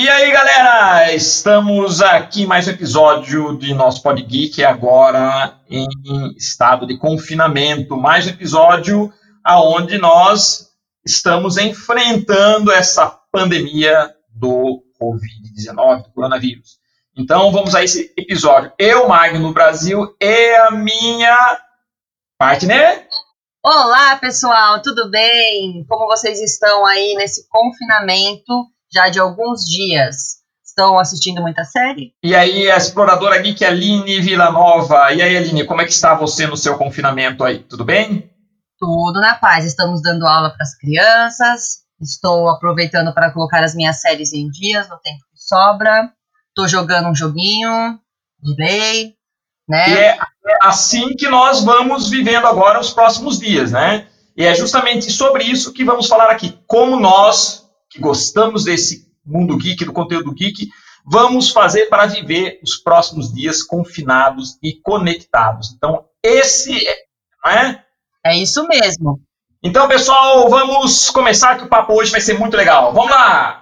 E 0.00 0.08
aí, 0.08 0.32
galera, 0.32 1.12
estamos 1.12 2.00
aqui 2.00 2.46
mais 2.46 2.66
um 2.66 2.70
episódio 2.70 3.58
de 3.58 3.74
nosso 3.74 4.02
Pod 4.02 4.22
Geek, 4.22 4.64
agora 4.64 5.60
em 5.68 5.86
estado 6.38 6.86
de 6.86 6.96
confinamento. 6.96 7.98
Mais 7.98 8.26
um 8.26 8.30
episódio 8.30 9.12
aonde 9.44 9.98
nós 9.98 10.70
estamos 11.04 11.58
enfrentando 11.58 12.72
essa 12.72 13.10
pandemia 13.30 14.10
do 14.30 14.82
Covid-19, 14.98 16.04
do 16.04 16.12
coronavírus. 16.14 16.78
Então, 17.14 17.52
vamos 17.52 17.74
a 17.74 17.84
esse 17.84 18.10
episódio. 18.16 18.72
Eu, 18.78 19.06
Magno 19.06 19.52
Brasil, 19.52 20.16
e 20.18 20.54
a 20.54 20.70
minha 20.70 21.60
partner... 22.38 23.06
Olá, 23.62 24.16
pessoal, 24.16 24.80
tudo 24.80 25.10
bem? 25.10 25.84
Como 25.86 26.06
vocês 26.06 26.40
estão 26.40 26.86
aí 26.86 27.14
nesse 27.16 27.46
confinamento 27.50 28.66
já 28.92 29.08
de 29.08 29.18
alguns 29.18 29.64
dias? 29.64 30.40
Estão 30.64 30.98
assistindo 30.98 31.42
muita 31.42 31.64
série? 31.64 32.12
E 32.22 32.34
aí, 32.34 32.70
a 32.70 32.76
exploradora 32.76 33.38
geek 33.38 33.64
Aline 33.64 34.20
Villanova. 34.20 35.12
E 35.12 35.20
aí, 35.20 35.36
Aline, 35.36 35.64
como 35.64 35.82
é 35.82 35.84
que 35.84 35.92
está 35.92 36.14
você 36.14 36.46
no 36.46 36.56
seu 36.56 36.78
confinamento 36.78 37.44
aí? 37.44 37.58
Tudo 37.58 37.84
bem? 37.84 38.30
Tudo 38.78 39.20
na 39.20 39.34
paz. 39.34 39.64
Estamos 39.64 40.00
dando 40.00 40.26
aula 40.26 40.50
para 40.50 40.62
as 40.62 40.76
crianças. 40.76 41.80
Estou 42.00 42.48
aproveitando 42.48 43.12
para 43.12 43.30
colocar 43.30 43.62
as 43.62 43.74
minhas 43.74 44.00
séries 44.00 44.32
em 44.32 44.48
dias 44.48 44.88
no 44.88 44.98
tempo 44.98 45.18
que 45.32 45.38
sobra. 45.38 46.10
Estou 46.48 46.66
jogando 46.66 47.08
um 47.08 47.14
joguinho 47.14 47.98
de 48.42 48.54
lei, 48.58 49.14
né? 49.68 49.90
E 49.90 49.98
é 49.98 50.18
assim 50.62 51.14
que 51.14 51.28
nós 51.28 51.62
vamos 51.62 52.08
vivendo 52.08 52.46
agora 52.46 52.80
os 52.80 52.90
próximos 52.90 53.38
dias, 53.38 53.72
né? 53.72 54.06
E 54.36 54.44
é 54.44 54.54
justamente 54.54 55.10
sobre 55.10 55.44
isso 55.44 55.72
que 55.72 55.84
vamos 55.84 56.06
falar 56.06 56.30
aqui. 56.30 56.58
Como 56.66 56.98
nós, 56.98 57.59
que 57.90 58.00
gostamos 58.00 58.64
desse 58.64 59.10
mundo 59.26 59.56
geek, 59.56 59.84
do 59.84 59.92
conteúdo 59.92 60.32
geek, 60.32 60.68
vamos 61.04 61.50
fazer 61.50 61.86
para 61.86 62.06
viver 62.06 62.60
os 62.62 62.76
próximos 62.76 63.32
dias 63.32 63.62
confinados 63.62 64.56
e 64.62 64.74
conectados. 64.74 65.72
Então, 65.76 66.04
esse 66.22 66.72
não 67.44 67.52
é? 67.52 67.84
É 68.24 68.36
isso 68.36 68.66
mesmo. 68.68 69.20
Então, 69.62 69.88
pessoal, 69.88 70.48
vamos 70.48 71.10
começar 71.10 71.56
que 71.56 71.64
o 71.64 71.68
papo 71.68 71.94
hoje 71.94 72.10
vai 72.10 72.20
ser 72.20 72.38
muito 72.38 72.56
legal. 72.56 72.92
Vamos 72.94 73.10
lá! 73.10 73.60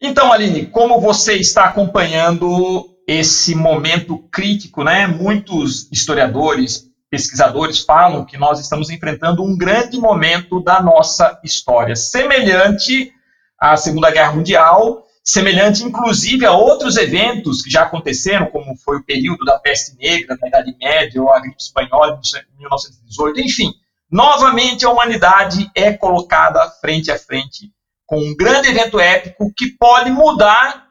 Então, 0.00 0.32
Aline, 0.32 0.66
como 0.66 1.00
você 1.00 1.34
está 1.34 1.64
acompanhando 1.64 2.91
esse 3.06 3.54
momento 3.54 4.18
crítico, 4.30 4.84
né? 4.84 5.06
Muitos 5.06 5.90
historiadores, 5.90 6.88
pesquisadores 7.10 7.80
falam 7.80 8.24
que 8.24 8.38
nós 8.38 8.60
estamos 8.60 8.90
enfrentando 8.90 9.42
um 9.42 9.56
grande 9.56 9.98
momento 9.98 10.62
da 10.62 10.82
nossa 10.82 11.38
história, 11.44 11.96
semelhante 11.96 13.12
à 13.58 13.76
Segunda 13.76 14.10
Guerra 14.10 14.32
Mundial, 14.32 15.06
semelhante 15.24 15.84
inclusive 15.84 16.44
a 16.46 16.52
outros 16.52 16.96
eventos 16.96 17.62
que 17.62 17.70
já 17.70 17.82
aconteceram, 17.82 18.46
como 18.46 18.76
foi 18.76 18.96
o 18.96 19.04
período 19.04 19.44
da 19.44 19.58
peste 19.58 19.96
negra 19.96 20.36
na 20.40 20.48
Idade 20.48 20.76
Média 20.78 21.22
ou 21.22 21.32
a 21.32 21.40
gripe 21.40 21.60
espanhola 21.60 22.18
em 22.18 22.58
1918, 22.58 23.40
enfim. 23.40 23.72
Novamente 24.10 24.84
a 24.84 24.90
humanidade 24.90 25.70
é 25.74 25.92
colocada 25.92 26.60
frente 26.80 27.10
a 27.10 27.18
frente 27.18 27.70
com 28.06 28.18
um 28.18 28.36
grande 28.36 28.68
evento 28.68 29.00
épico 29.00 29.50
que 29.56 29.70
pode 29.78 30.10
mudar 30.10 30.81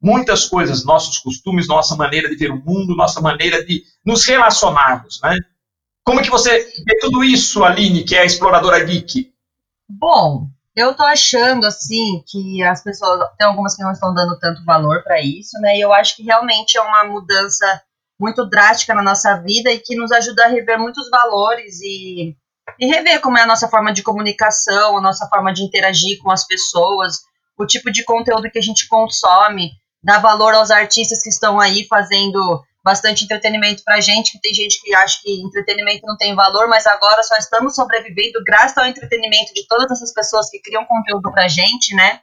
muitas 0.00 0.46
coisas, 0.46 0.84
nossos 0.84 1.18
costumes, 1.18 1.68
nossa 1.68 1.94
maneira 1.94 2.28
de 2.28 2.36
ver 2.36 2.50
o 2.50 2.56
mundo, 2.56 2.96
nossa 2.96 3.20
maneira 3.20 3.64
de 3.64 3.82
nos 4.04 4.26
relacionarmos, 4.26 5.20
né? 5.22 5.36
Como 6.04 6.22
que 6.22 6.30
você 6.30 6.58
vê 6.84 6.98
tudo 7.00 7.22
isso, 7.22 7.62
Aline, 7.62 8.04
que 8.04 8.16
é 8.16 8.20
a 8.20 8.24
exploradora 8.24 8.82
geek? 8.82 9.32
Bom, 9.88 10.48
eu 10.74 10.94
tô 10.94 11.02
achando 11.02 11.66
assim 11.66 12.22
que 12.26 12.62
as 12.62 12.82
pessoas 12.82 13.28
tem 13.38 13.46
algumas 13.46 13.76
que 13.76 13.82
não 13.82 13.92
estão 13.92 14.14
dando 14.14 14.38
tanto 14.38 14.64
valor 14.64 15.02
para 15.02 15.20
isso, 15.20 15.58
né? 15.60 15.76
E 15.76 15.80
eu 15.80 15.92
acho 15.92 16.16
que 16.16 16.22
realmente 16.22 16.78
é 16.78 16.80
uma 16.80 17.04
mudança 17.04 17.82
muito 18.18 18.44
drástica 18.48 18.94
na 18.94 19.02
nossa 19.02 19.36
vida 19.36 19.70
e 19.70 19.78
que 19.78 19.96
nos 19.96 20.12
ajuda 20.12 20.44
a 20.44 20.48
rever 20.48 20.78
muitos 20.78 21.08
valores 21.10 21.80
e 21.80 22.36
e 22.78 22.86
rever 22.86 23.20
como 23.20 23.36
é 23.36 23.42
a 23.42 23.46
nossa 23.46 23.68
forma 23.68 23.92
de 23.92 24.02
comunicação, 24.02 24.96
a 24.96 25.00
nossa 25.00 25.26
forma 25.28 25.52
de 25.52 25.62
interagir 25.62 26.18
com 26.22 26.30
as 26.30 26.46
pessoas, 26.46 27.18
o 27.58 27.66
tipo 27.66 27.90
de 27.90 28.04
conteúdo 28.04 28.50
que 28.50 28.58
a 28.58 28.62
gente 28.62 28.86
consome, 28.88 29.72
dar 30.02 30.18
valor 30.18 30.54
aos 30.54 30.70
artistas 30.70 31.22
que 31.22 31.28
estão 31.28 31.60
aí 31.60 31.86
fazendo 31.86 32.62
bastante 32.82 33.24
entretenimento 33.24 33.82
pra 33.84 34.00
gente, 34.00 34.32
que 34.32 34.40
tem 34.40 34.54
gente 34.54 34.80
que 34.80 34.94
acha 34.94 35.20
que 35.22 35.42
entretenimento 35.42 36.06
não 36.06 36.16
tem 36.16 36.34
valor, 36.34 36.66
mas 36.68 36.86
agora 36.86 37.22
só 37.22 37.36
estamos 37.36 37.74
sobrevivendo 37.74 38.42
graças 38.44 38.76
ao 38.78 38.86
entretenimento 38.86 39.52
de 39.52 39.66
todas 39.66 39.90
essas 39.90 40.12
pessoas 40.12 40.48
que 40.48 40.60
criam 40.60 40.86
conteúdo 40.86 41.30
pra 41.30 41.46
gente, 41.46 41.94
né? 41.94 42.20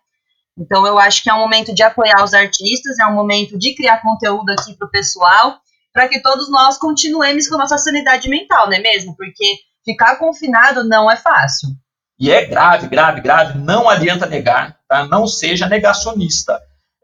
Então 0.58 0.88
eu 0.88 0.98
acho 0.98 1.22
que 1.22 1.30
é 1.30 1.34
um 1.34 1.40
momento 1.40 1.74
de 1.74 1.84
apoiar 1.84 2.24
os 2.24 2.34
artistas, 2.34 2.98
é 2.98 3.06
um 3.06 3.14
momento 3.14 3.58
de 3.58 3.76
criar 3.76 4.02
conteúdo 4.02 4.50
aqui 4.50 4.76
pro 4.76 4.90
pessoal, 4.90 5.60
para 5.94 6.08
que 6.08 6.20
todos 6.20 6.50
nós 6.50 6.78
continuemos 6.78 7.48
com 7.48 7.58
nossa 7.58 7.78
sanidade 7.78 8.28
mental, 8.28 8.68
não 8.68 8.76
é 8.76 8.80
mesmo? 8.80 9.16
Porque 9.16 9.58
ficar 9.86 10.16
confinado 10.18 10.84
não 10.84 11.10
é 11.10 11.16
fácil. 11.16 11.70
E 12.20 12.32
é 12.32 12.46
grave, 12.46 12.88
grave, 12.88 13.22
grave. 13.22 13.60
Não 13.60 13.88
adianta 13.88 14.26
negar, 14.26 14.80
tá? 14.88 15.06
Não 15.06 15.28
seja 15.28 15.68
negacionista. 15.68 16.60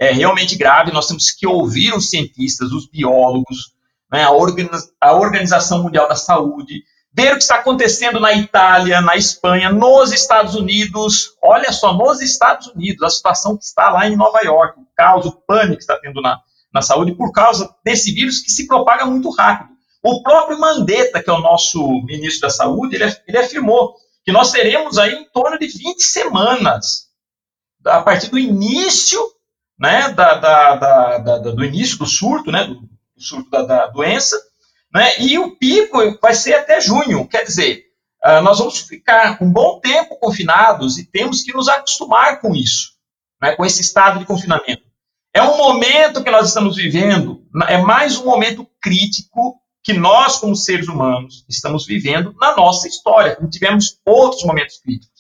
É 0.08 0.12
realmente 0.12 0.56
grave. 0.56 0.92
Nós 0.92 1.08
temos 1.08 1.32
que 1.32 1.48
ouvir 1.48 1.94
os 1.94 2.10
cientistas, 2.10 2.72
os 2.72 2.88
biólogos, 2.88 3.74
né? 4.12 4.24
a, 4.24 4.32
Organiz 4.32 4.92
a 5.00 5.14
Organização 5.14 5.84
Mundial 5.84 6.08
da 6.08 6.16
Saúde, 6.16 6.84
ver 7.14 7.34
o 7.34 7.38
que 7.38 7.44
está 7.44 7.56
acontecendo 7.56 8.20
na 8.20 8.34
Itália, 8.34 9.02
na 9.02 9.16
Espanha, 9.16 9.72
nos 9.72 10.12
Estados 10.12 10.56
Unidos. 10.56 11.36
Olha 11.42 11.72
só, 11.72 11.94
nos 11.94 12.22
Estados 12.22 12.68
Unidos, 12.68 13.04
a 13.04 13.10
situação 13.10 13.56
que 13.56 13.64
está 13.64 13.90
lá 13.90 14.08
em 14.08 14.16
Nova 14.16 14.40
York, 14.44 14.80
o 14.80 14.88
caos, 14.96 15.26
o 15.26 15.32
pânico 15.32 15.78
que 15.78 15.84
está 15.84 15.98
tendo 16.00 16.22
na, 16.22 16.40
na 16.74 16.82
saúde 16.82 17.14
por 17.14 17.32
causa 17.32 17.74
desse 17.84 18.12
vírus 18.12 18.40
que 18.40 18.52
se 18.52 18.68
propaga 18.68 19.06
muito 19.06 19.30
rápido. 19.30 19.74
O 20.04 20.22
próprio 20.22 20.60
Mandetta, 20.60 21.24
que 21.24 21.30
é 21.30 21.34
o 21.34 21.40
nosso 21.40 22.02
ministro 22.04 22.42
da 22.42 22.50
Saúde, 22.50 22.96
ele, 22.96 23.16
ele 23.26 23.38
afirmou 23.38 23.96
que 24.26 24.34
nós 24.34 24.52
teremos 24.52 24.98
aí 24.98 25.14
em 25.14 25.30
torno 25.30 25.58
de 25.58 25.68
20 25.68 26.02
semanas, 26.02 27.08
a 27.86 28.02
partir 28.02 28.30
do 28.30 28.38
início, 28.38 29.22
né, 29.84 30.08
da, 30.14 30.36
da, 30.36 30.76
da, 30.78 31.18
da 31.18 31.38
do 31.40 31.66
início 31.66 31.98
do 31.98 32.06
surto, 32.06 32.50
né, 32.50 32.64
do, 32.64 32.76
do 32.76 32.90
surto 33.18 33.50
da, 33.50 33.64
da, 33.64 33.88
doença, 33.88 34.42
né, 34.94 35.12
e 35.20 35.38
o 35.38 35.58
pico 35.58 35.98
vai 36.22 36.34
ser 36.34 36.54
até 36.54 36.80
junho, 36.80 37.28
quer 37.28 37.44
dizer, 37.44 37.84
uh, 38.26 38.42
nós 38.42 38.60
vamos 38.60 38.80
ficar 38.80 39.38
um 39.42 39.52
bom 39.52 39.82
tempo 39.82 40.18
confinados 40.22 40.98
e 40.98 41.06
temos 41.06 41.42
que 41.42 41.52
nos 41.52 41.68
acostumar 41.68 42.40
com 42.40 42.56
isso, 42.56 42.94
né, 43.42 43.58
com 43.58 43.66
esse 43.66 43.82
estado 43.82 44.20
de 44.20 44.26
confinamento. 44.26 44.84
É 45.36 45.42
um 45.42 45.58
momento 45.58 46.24
que 46.24 46.32
nós 46.32 46.48
estamos 46.48 46.78
vivendo, 46.78 47.46
é 47.68 47.78
mais 47.78 48.18
um 48.18 48.24
momento 48.24 48.66
crítico 48.82 49.60
que 49.84 49.92
nós, 49.92 50.38
como 50.38 50.56
seres 50.56 50.88
humanos, 50.88 51.44
estamos 51.50 51.86
vivendo 51.86 52.34
na 52.40 52.56
nossa 52.56 52.88
história, 52.88 53.36
como 53.36 53.50
tivemos 53.50 54.00
outros 54.06 54.46
momentos 54.46 54.80
críticos. 54.80 55.13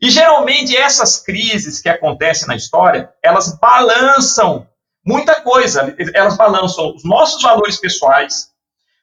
E 0.00 0.10
geralmente 0.10 0.76
essas 0.76 1.18
crises 1.18 1.80
que 1.80 1.88
acontecem 1.88 2.48
na 2.48 2.56
história, 2.56 3.12
elas 3.22 3.58
balançam 3.58 4.66
muita 5.04 5.40
coisa, 5.42 5.94
elas 6.14 6.36
balançam 6.36 6.94
os 6.94 7.04
nossos 7.04 7.42
valores 7.42 7.78
pessoais, 7.78 8.50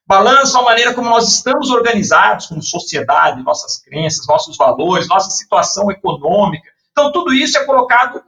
balançam 0.08 0.62
a 0.62 0.66
maneira 0.66 0.94
como 0.94 1.10
nós 1.10 1.28
estamos 1.28 1.70
organizados 1.70 2.48
como 2.48 2.64
sociedade, 2.64 3.44
nossas 3.44 3.78
crenças, 3.80 4.26
nossos 4.26 4.58
valores, 4.58 5.08
nossa 5.08 5.30
situação 5.30 5.92
econômica. 5.92 6.70
Então, 6.92 7.12
tudo 7.12 7.34
isso 7.34 7.58
é 7.58 7.66
colocado 7.66 8.24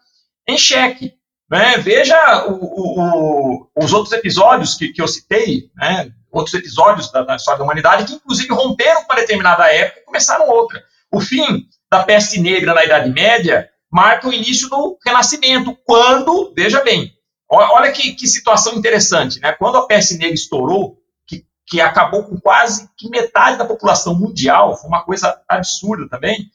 em 0.48 0.58
xeque. 0.58 1.14
Né? 1.50 1.78
Veja 1.78 2.46
o, 2.48 2.54
o, 2.54 3.00
o, 3.02 3.70
os 3.76 3.92
outros 3.94 4.14
episódios 4.14 4.76
que, 4.76 4.90
que 4.90 5.02
eu 5.02 5.08
citei, 5.08 5.72
né? 5.76 6.12
outros 6.32 6.54
episódios 6.54 7.12
da, 7.12 7.24
da, 7.24 7.36
história 7.36 7.58
da 7.58 7.64
humanidade, 7.64 8.06
que 8.06 8.14
inclusive 8.14 8.54
romperam 8.54 9.02
uma 9.04 9.16
determinada 9.16 9.66
época 9.74 10.02
e 10.02 10.06
começaram 10.06 10.48
outra. 10.48 10.84
O 11.12 11.20
fim 11.20 11.68
da 11.92 12.04
peste 12.04 12.40
negra 12.40 12.74
na 12.74 12.84
Idade 12.84 13.10
Média 13.10 13.70
marca 13.92 14.28
o 14.28 14.34
início 14.34 14.70
do 14.70 14.98
Renascimento, 15.04 15.76
quando, 15.84 16.54
veja 16.56 16.84
bem, 16.84 17.12
olha 17.50 17.92
que, 17.92 18.14
que 18.14 18.28
situação 18.28 18.76
interessante, 18.76 19.40
né? 19.40 19.52
quando 19.54 19.78
a 19.78 19.88
peste 19.88 20.16
negra 20.16 20.36
estourou, 20.36 20.98
que, 21.26 21.44
que 21.66 21.82
acabou 21.82 22.24
com 22.24 22.40
quase 22.40 22.88
que 22.96 23.10
metade 23.10 23.58
da 23.58 23.66
população 23.66 24.14
mundial, 24.14 24.78
foi 24.78 24.88
uma 24.88 25.04
coisa 25.04 25.42
absurda 25.48 26.08
também, 26.08 26.52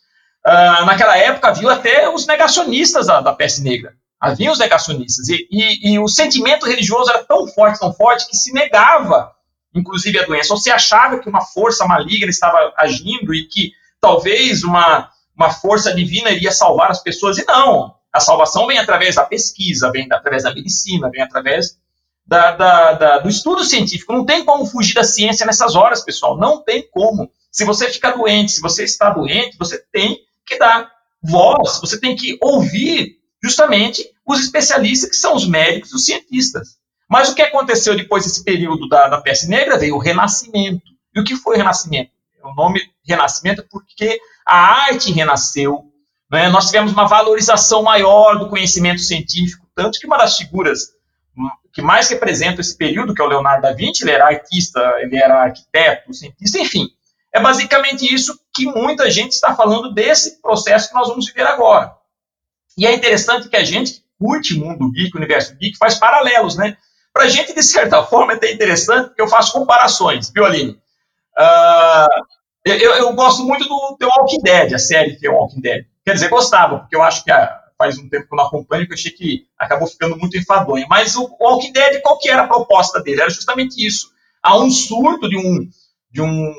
uh, 0.47 0.85
naquela 0.85 1.19
época 1.19 1.53
viu 1.53 1.69
até 1.69 2.09
os 2.09 2.27
negacionistas 2.27 3.09
da, 3.09 3.21
da 3.21 3.33
peste 3.33 3.63
negra, 3.63 3.95
havia 4.21 4.53
os 4.53 4.59
negacionistas, 4.61 5.29
e, 5.29 5.49
e, 5.51 5.93
e, 5.95 5.99
o 5.99 6.07
sentimento 6.07 6.67
religioso 6.67 7.11
era 7.11 7.25
tão 7.25 7.49
forte, 7.49 7.81
tão 7.81 7.93
forte, 7.93 8.29
que 8.29 8.37
se 8.37 8.53
negava 8.53 9.35
inclusive 9.75 10.19
a 10.21 10.25
doença, 10.25 10.53
ou 10.53 10.59
se 10.59 10.71
achava 10.71 11.19
que 11.19 11.29
uma 11.29 11.41
força 11.41 11.85
maligna 11.87 12.31
estava 12.31 12.73
agindo 12.77 13.35
e 13.35 13.47
que 13.47 13.73
talvez 14.01 14.63
uma, 14.63 15.11
uma 15.37 15.51
força 15.51 15.95
divina 15.95 16.31
iria 16.31 16.53
salvar 16.53 16.91
as 16.91 17.03
pessoas, 17.03 17.39
e 17.39 17.45
não. 17.47 17.95
A 18.13 18.21
salvação 18.21 18.67
vem 18.67 18.79
através 18.79 19.17
da 19.17 19.25
pesquisa, 19.25 19.91
vem 19.91 20.07
através 20.11 20.45
da 20.45 20.55
medicina, 20.55 21.11
vem 21.11 21.21
através 21.21 21.77
da, 22.27 22.53
da, 22.53 22.93
da, 22.93 23.19
do 23.19 23.29
estudo 23.29 23.65
científico. 23.65 24.13
Não 24.13 24.25
tem 24.25 24.45
como 24.45 24.67
fugir 24.67 24.95
da 24.95 25.05
ciência 25.05 25.45
nessas 25.45 25.75
horas, 25.75 26.03
pessoal. 26.03 26.39
Não 26.39 26.63
tem 26.63 26.89
como. 26.91 27.31
Se 27.51 27.65
você 27.65 27.91
ficar 27.91 28.13
doente, 28.13 28.53
se 28.53 28.61
você 28.61 28.85
está 28.85 29.11
doente, 29.11 29.59
você 29.59 29.79
tem 29.93 30.19
que 30.47 30.59
dar 30.59 30.91
voz, 31.23 31.81
você 31.81 31.99
tem 31.99 32.15
que 32.15 32.39
ouvir 32.41 33.19
justamente 33.43 34.09
os 34.27 34.41
especialistas, 34.41 35.11
que 35.11 35.17
são 35.17 35.35
os 35.35 35.47
médicos, 35.47 35.93
os 35.93 36.05
cientistas. 36.05 36.77
Mas 37.09 37.29
o 37.29 37.35
que 37.35 37.43
aconteceu 37.43 37.97
depois 37.97 38.25
desse 38.25 38.43
período 38.43 38.89
da, 38.89 39.09
da 39.09 39.21
peste 39.21 39.47
negra? 39.47 39.79
Veio 39.79 39.97
o 39.97 40.01
renascimento. 40.01 40.83
E 41.15 41.21
o 41.21 41.25
que 41.25 41.37
foi 41.37 41.57
o 41.57 41.59
renascimento? 41.59 42.11
O 42.43 42.55
nome 42.55 42.81
renascimento 43.07 43.61
é 43.61 43.65
porque 43.71 44.19
a 44.47 44.87
arte 44.89 45.13
renasceu, 45.13 45.85
né? 46.31 46.49
nós 46.49 46.67
tivemos 46.67 46.93
uma 46.93 47.07
valorização 47.07 47.83
maior 47.83 48.39
do 48.39 48.49
conhecimento 48.49 49.01
científico, 49.01 49.67
tanto 49.75 49.99
que 49.99 50.07
uma 50.07 50.19
das 50.19 50.37
figuras 50.37 50.95
que 51.73 51.83
mais 51.83 52.09
representa 52.09 52.61
esse 52.61 52.77
período, 52.77 53.13
que 53.13 53.21
é 53.21 53.25
o 53.25 53.29
Leonardo 53.29 53.63
da 53.63 53.73
Vinci, 53.73 54.05
ele 54.05 54.13
era 54.13 54.27
artista, 54.27 54.81
ele 55.01 55.17
era 55.17 55.43
arquiteto, 55.43 56.15
cientista, 56.15 56.59
enfim. 56.59 56.89
É 57.33 57.41
basicamente 57.41 58.03
isso 58.15 58.39
que 58.55 58.65
muita 58.65 59.11
gente 59.11 59.33
está 59.33 59.57
falando 59.57 59.93
desse 59.93 60.41
processo 60.41 60.89
que 60.89 60.95
nós 60.95 61.09
vamos 61.09 61.27
viver 61.27 61.45
agora. 61.45 61.93
E 62.79 62.87
é 62.87 62.95
interessante 62.95 63.49
que 63.49 63.57
a 63.57 63.65
gente 63.65 63.95
que 63.95 64.05
curte 64.19 64.57
mundo 64.57 64.91
geek, 64.93 65.15
o 65.15 65.19
universo 65.19 65.57
geek, 65.57 65.77
faz 65.77 65.97
paralelos, 65.97 66.57
né? 66.57 66.77
Para 67.13 67.25
a 67.25 67.29
gente, 67.29 67.53
de 67.53 67.63
certa 67.63 68.03
forma, 68.07 68.33
é 68.33 68.37
até 68.37 68.53
interessante, 68.53 69.09
porque 69.09 69.23
eu 69.23 69.29
faço 69.29 69.53
comparações, 69.53 70.31
viu, 70.33 70.45
Aline? 70.45 70.81
Uh, 71.37 72.25
eu, 72.65 72.95
eu, 72.95 73.13
gosto 73.15 73.45
muito 73.45 73.69
do 73.69 73.97
The 73.99 74.07
Walking 74.07 74.43
Dead, 74.43 74.73
a 74.73 74.79
série 74.79 75.19
The 75.19 75.29
Walking 75.29 75.61
Dead. 75.61 75.85
Quer 76.05 76.15
dizer, 76.15 76.29
gostava, 76.29 76.79
porque 76.79 76.97
eu 76.97 77.03
acho 77.03 77.23
que 77.25 77.31
a, 77.31 77.61
faz 77.77 77.99
um 77.99 78.09
tempo 78.09 78.27
que 78.27 78.35
eu 78.35 78.37
não 78.37 78.47
acompanho, 78.47 78.87
que 78.87 78.93
eu 78.93 78.97
achei 78.97 79.11
que 79.11 79.47
acabou 79.59 79.87
ficando 79.87 80.17
muito 80.17 80.37
enfadonho. 80.37 80.87
Mas 80.89 81.17
o 81.17 81.29
Walking 81.41 81.73
Dead, 81.73 82.01
qual 82.01 82.19
que 82.19 82.29
era 82.29 82.43
a 82.43 82.49
proposta 82.49 83.03
dele? 83.03 83.21
Era 83.21 83.31
justamente 83.31 83.85
isso. 83.85 84.09
Há 84.43 84.57
um 84.59 84.71
surto 84.71 85.29
de 85.29 85.37
um, 85.37 85.69
de 86.11 86.23
um 86.23 86.55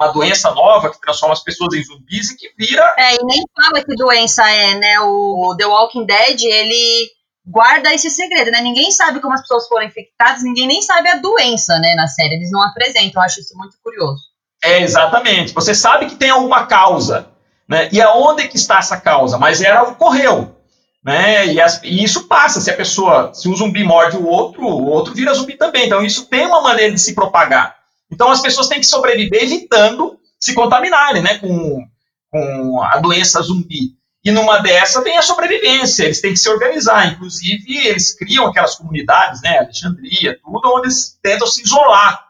uma 0.00 0.12
doença 0.12 0.50
nova 0.52 0.90
que 0.90 1.00
transforma 1.00 1.32
as 1.32 1.42
pessoas 1.42 1.74
em 1.74 1.82
zumbis 1.82 2.30
e 2.30 2.36
que 2.36 2.52
vira. 2.56 2.94
É, 2.96 3.16
e 3.16 3.24
nem 3.24 3.42
fala 3.54 3.84
que 3.84 3.94
doença 3.96 4.48
é, 4.48 4.74
né? 4.78 5.00
O 5.00 5.56
The 5.58 5.66
Walking 5.66 6.06
Dead, 6.06 6.40
ele 6.40 7.10
guarda 7.44 7.92
esse 7.92 8.08
segredo, 8.08 8.50
né? 8.50 8.60
Ninguém 8.60 8.92
sabe 8.92 9.20
como 9.20 9.34
as 9.34 9.40
pessoas 9.40 9.66
foram 9.66 9.86
infectadas, 9.86 10.44
ninguém 10.44 10.68
nem 10.68 10.82
sabe 10.82 11.08
a 11.08 11.16
doença, 11.16 11.78
né, 11.80 11.94
na 11.94 12.06
série. 12.06 12.34
Eles 12.34 12.50
não 12.50 12.62
apresentam, 12.62 13.20
eu 13.20 13.26
acho 13.26 13.40
isso 13.40 13.56
muito 13.56 13.76
curioso. 13.82 14.22
É, 14.62 14.82
exatamente. 14.82 15.54
Você 15.54 15.74
sabe 15.74 16.06
que 16.06 16.16
tem 16.16 16.30
alguma 16.30 16.66
causa, 16.66 17.28
né? 17.68 17.88
E 17.92 18.00
aonde 18.00 18.48
que 18.48 18.56
está 18.56 18.78
essa 18.78 19.00
causa? 19.00 19.38
Mas 19.38 19.62
ela 19.62 19.82
ocorreu, 19.82 20.56
né? 21.04 21.46
E, 21.46 21.60
as, 21.60 21.80
e, 21.82 22.02
isso 22.02 22.26
passa. 22.26 22.60
Se 22.60 22.70
a 22.70 22.76
pessoa, 22.76 23.32
se 23.32 23.48
um 23.48 23.54
zumbi 23.54 23.84
morde 23.84 24.16
o 24.16 24.26
outro, 24.26 24.62
o 24.64 24.86
outro 24.86 25.14
vira 25.14 25.34
zumbi 25.34 25.56
também. 25.56 25.86
Então 25.86 26.04
isso 26.04 26.26
tem 26.26 26.46
uma 26.46 26.60
maneira 26.60 26.92
de 26.92 27.00
se 27.00 27.14
propagar. 27.14 27.76
Então 28.10 28.30
as 28.30 28.40
pessoas 28.40 28.68
têm 28.68 28.80
que 28.80 28.86
sobreviver 28.86 29.44
evitando 29.44 30.18
se 30.40 30.54
contaminarem, 30.54 31.22
né? 31.22 31.38
Com, 31.38 31.84
com 32.30 32.82
a 32.82 32.98
doença 32.98 33.40
zumbi. 33.42 33.96
E 34.24 34.32
numa 34.32 34.58
dessa 34.58 35.02
tem 35.02 35.16
a 35.16 35.22
sobrevivência, 35.22 36.04
eles 36.04 36.20
têm 36.20 36.32
que 36.32 36.38
se 36.38 36.48
organizar. 36.48 37.12
Inclusive, 37.12 37.86
eles 37.86 38.14
criam 38.16 38.46
aquelas 38.46 38.74
comunidades, 38.74 39.40
né? 39.40 39.58
Alexandria, 39.58 40.36
tudo, 40.42 40.68
onde 40.74 40.88
eles 40.88 41.16
tentam 41.22 41.46
se 41.46 41.62
isolar 41.62 42.27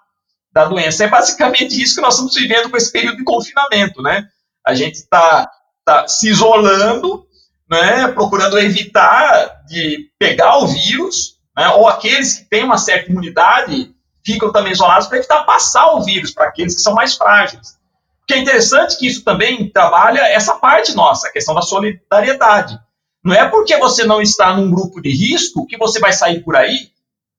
da 0.58 0.64
doença. 0.64 1.05
É 1.05 1.08
basicamente 1.08 1.81
isso 1.81 1.94
que 1.94 2.00
nós 2.00 2.14
estamos 2.14 2.34
vivendo 2.34 2.69
com 2.69 2.76
esse 2.76 2.90
período 2.90 3.19
de 3.19 3.25
confinamento, 3.25 4.02
né? 4.02 4.26
A 4.66 4.75
gente 4.75 4.96
está 4.96 5.49
tá 5.84 6.08
se 6.08 6.28
isolando, 6.28 7.25
né? 7.70 8.08
Procurando 8.08 8.58
evitar 8.58 9.62
de 9.69 10.10
pegar 10.19 10.58
o 10.58 10.66
vírus, 10.66 11.37
né? 11.56 11.69
Ou 11.70 11.87
aqueles 11.87 12.34
que 12.34 12.44
têm 12.46 12.64
uma 12.64 12.76
certa 12.76 13.10
imunidade 13.10 13.94
ficam 14.26 14.50
também 14.50 14.72
isolados 14.72 15.06
para 15.06 15.19
evitar 15.19 15.44
passar 15.44 15.93
o 15.93 16.02
vírus 16.02 16.32
para 16.32 16.49
aqueles 16.49 16.75
que 16.75 16.81
são 16.81 16.93
mais 16.93 17.14
frágeis. 17.14 17.78
Porque 18.19 18.34
é 18.34 18.38
interessante 18.38 18.99
que 18.99 19.06
isso 19.06 19.22
também 19.25 19.70
trabalha 19.70 20.20
essa 20.20 20.54
parte 20.54 20.94
nossa, 20.94 21.28
a 21.28 21.32
questão 21.32 21.54
da 21.54 21.62
solidariedade. 21.62 22.78
Não 23.25 23.34
é 23.34 23.49
porque 23.49 23.76
você 23.76 24.04
não 24.04 24.20
está 24.20 24.54
num 24.54 24.70
grupo 24.70 25.00
de 25.00 25.11
risco 25.11 25.66
que 25.66 25.78
você 25.78 26.00
vai 26.00 26.12
sair 26.12 26.43
por 26.43 26.56
aí 26.56 26.90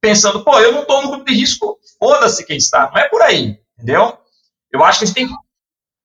pensando, 0.01 0.43
pô, 0.43 0.59
eu 0.59 0.71
não 0.71 0.81
estou 0.81 1.01
no 1.01 1.09
grupo 1.09 1.25
de 1.25 1.33
risco, 1.33 1.77
foda-se 1.97 2.45
quem 2.45 2.57
está. 2.57 2.89
Não 2.89 2.97
é 2.97 3.07
por 3.09 3.21
aí, 3.21 3.59
entendeu? 3.77 4.17
Eu 4.71 4.83
acho 4.83 4.99
que 4.99 5.05
a 5.05 5.07
gente 5.07 5.15
tem 5.15 5.27
que. 5.27 5.33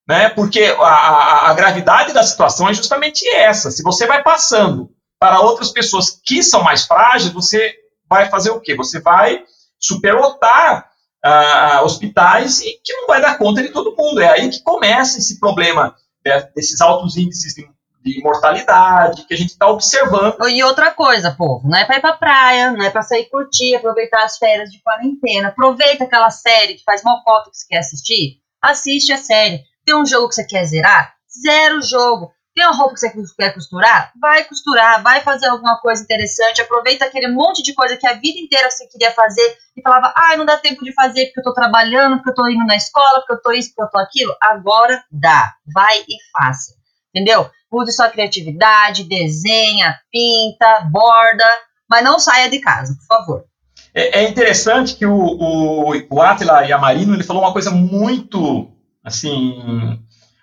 Né, 0.07 0.29
porque 0.29 0.63
a, 0.63 0.83
a, 0.83 1.49
a 1.49 1.53
gravidade 1.55 2.13
da 2.13 2.21
situação 2.21 2.69
é 2.69 2.73
justamente 2.75 3.27
essa. 3.27 3.71
Se 3.71 3.81
você 3.81 4.05
vai 4.05 4.21
passando 4.21 4.91
para 5.19 5.39
outras 5.39 5.71
pessoas 5.71 6.21
que 6.23 6.43
são 6.43 6.61
mais 6.61 6.85
frágeis, 6.85 7.33
você 7.33 7.73
vai 8.07 8.29
fazer 8.29 8.51
o 8.51 8.61
quê? 8.61 8.75
Você 8.75 8.99
vai 8.99 9.43
superlotar 9.79 10.91
uh, 11.25 11.83
hospitais 11.83 12.61
e 12.61 12.79
que 12.83 12.93
não 12.93 13.07
vai 13.07 13.19
dar 13.19 13.37
conta 13.39 13.63
de 13.63 13.69
todo 13.69 13.95
mundo. 13.97 14.21
É 14.21 14.29
aí 14.29 14.49
que 14.49 14.61
começa 14.61 15.17
esse 15.17 15.39
problema 15.39 15.95
né, 16.23 16.47
desses 16.55 16.81
altos 16.81 17.17
índices 17.17 17.55
de, 17.55 17.67
de 18.05 18.21
mortalidade 18.21 19.25
que 19.25 19.33
a 19.33 19.37
gente 19.37 19.49
está 19.49 19.67
observando. 19.67 20.47
E 20.47 20.63
outra 20.63 20.91
coisa, 20.91 21.35
povo, 21.35 21.67
não 21.67 21.77
é 21.77 21.85
para 21.85 21.97
ir 21.97 22.01
para 22.01 22.13
praia, 22.13 22.71
não 22.71 22.85
é 22.85 22.89
para 22.91 23.01
sair 23.01 23.25
curtir, 23.25 23.75
aproveitar 23.75 24.23
as 24.23 24.37
férias 24.37 24.69
de 24.69 24.81
quarentena. 24.81 25.47
Aproveita 25.47 26.03
aquela 26.03 26.29
série 26.29 26.75
que 26.75 26.83
faz 26.83 27.03
mal 27.03 27.23
foto 27.23 27.49
que 27.49 27.57
você 27.57 27.65
quer 27.67 27.79
assistir, 27.79 28.37
assiste 28.61 29.11
a 29.11 29.17
série. 29.17 29.63
Tem 29.83 29.95
um 29.95 30.05
jogo 30.05 30.29
que 30.29 30.35
você 30.35 30.45
quer 30.45 30.65
zerar? 30.65 31.15
Zero 31.43 31.81
jogo. 31.81 32.31
Tem 32.55 32.65
uma 32.65 32.75
roupa 32.75 32.93
que 32.93 33.01
você 33.01 33.35
quer 33.37 33.53
costurar? 33.53 34.13
Vai 34.19 34.45
costurar, 34.45 35.03
vai 35.03 35.21
fazer 35.21 35.47
alguma 35.47 35.77
coisa 35.81 36.01
interessante. 36.01 36.61
Aproveita 36.61 37.05
aquele 37.05 37.27
monte 37.27 37.61
de 37.61 37.73
coisa 37.73 37.97
que 37.97 38.07
a 38.07 38.13
vida 38.13 38.39
inteira 38.39 38.71
você 38.71 38.87
queria 38.87 39.11
fazer 39.11 39.57
e 39.75 39.81
falava, 39.81 40.13
ah, 40.15 40.37
não 40.37 40.45
dá 40.45 40.57
tempo 40.57 40.83
de 40.85 40.93
fazer 40.93 41.25
porque 41.25 41.41
eu 41.41 41.43
tô 41.43 41.53
trabalhando, 41.53 42.15
porque 42.15 42.29
eu 42.29 42.35
tô 42.35 42.47
indo 42.47 42.65
na 42.65 42.77
escola, 42.77 43.19
porque 43.19 43.33
eu 43.33 43.41
tô 43.41 43.51
isso, 43.51 43.73
porque 43.75 43.83
eu 43.83 43.89
tô 43.89 43.97
aquilo. 43.97 44.33
Agora 44.41 45.03
dá. 45.11 45.53
Vai 45.73 45.99
e 45.99 46.15
faça. 46.31 46.84
Entendeu? 47.15 47.49
Use 47.71 47.93
sua 47.93 48.09
criatividade, 48.09 49.05
desenha, 49.05 49.97
pinta, 50.11 50.81
borda, 50.91 51.45
mas 51.89 52.03
não 52.03 52.19
saia 52.19 52.49
de 52.49 52.59
casa, 52.59 52.93
por 52.93 53.05
favor. 53.05 53.45
É, 53.93 54.19
é 54.19 54.29
interessante 54.29 54.95
que 54.95 55.05
o, 55.05 55.15
o, 55.15 55.93
o 56.09 56.21
Atila 56.21 56.65
Yamarino 56.65 57.13
ele 57.13 57.23
falou 57.23 57.41
uma 57.41 57.53
coisa 57.53 57.71
muito, 57.71 58.69
assim, 59.01 59.97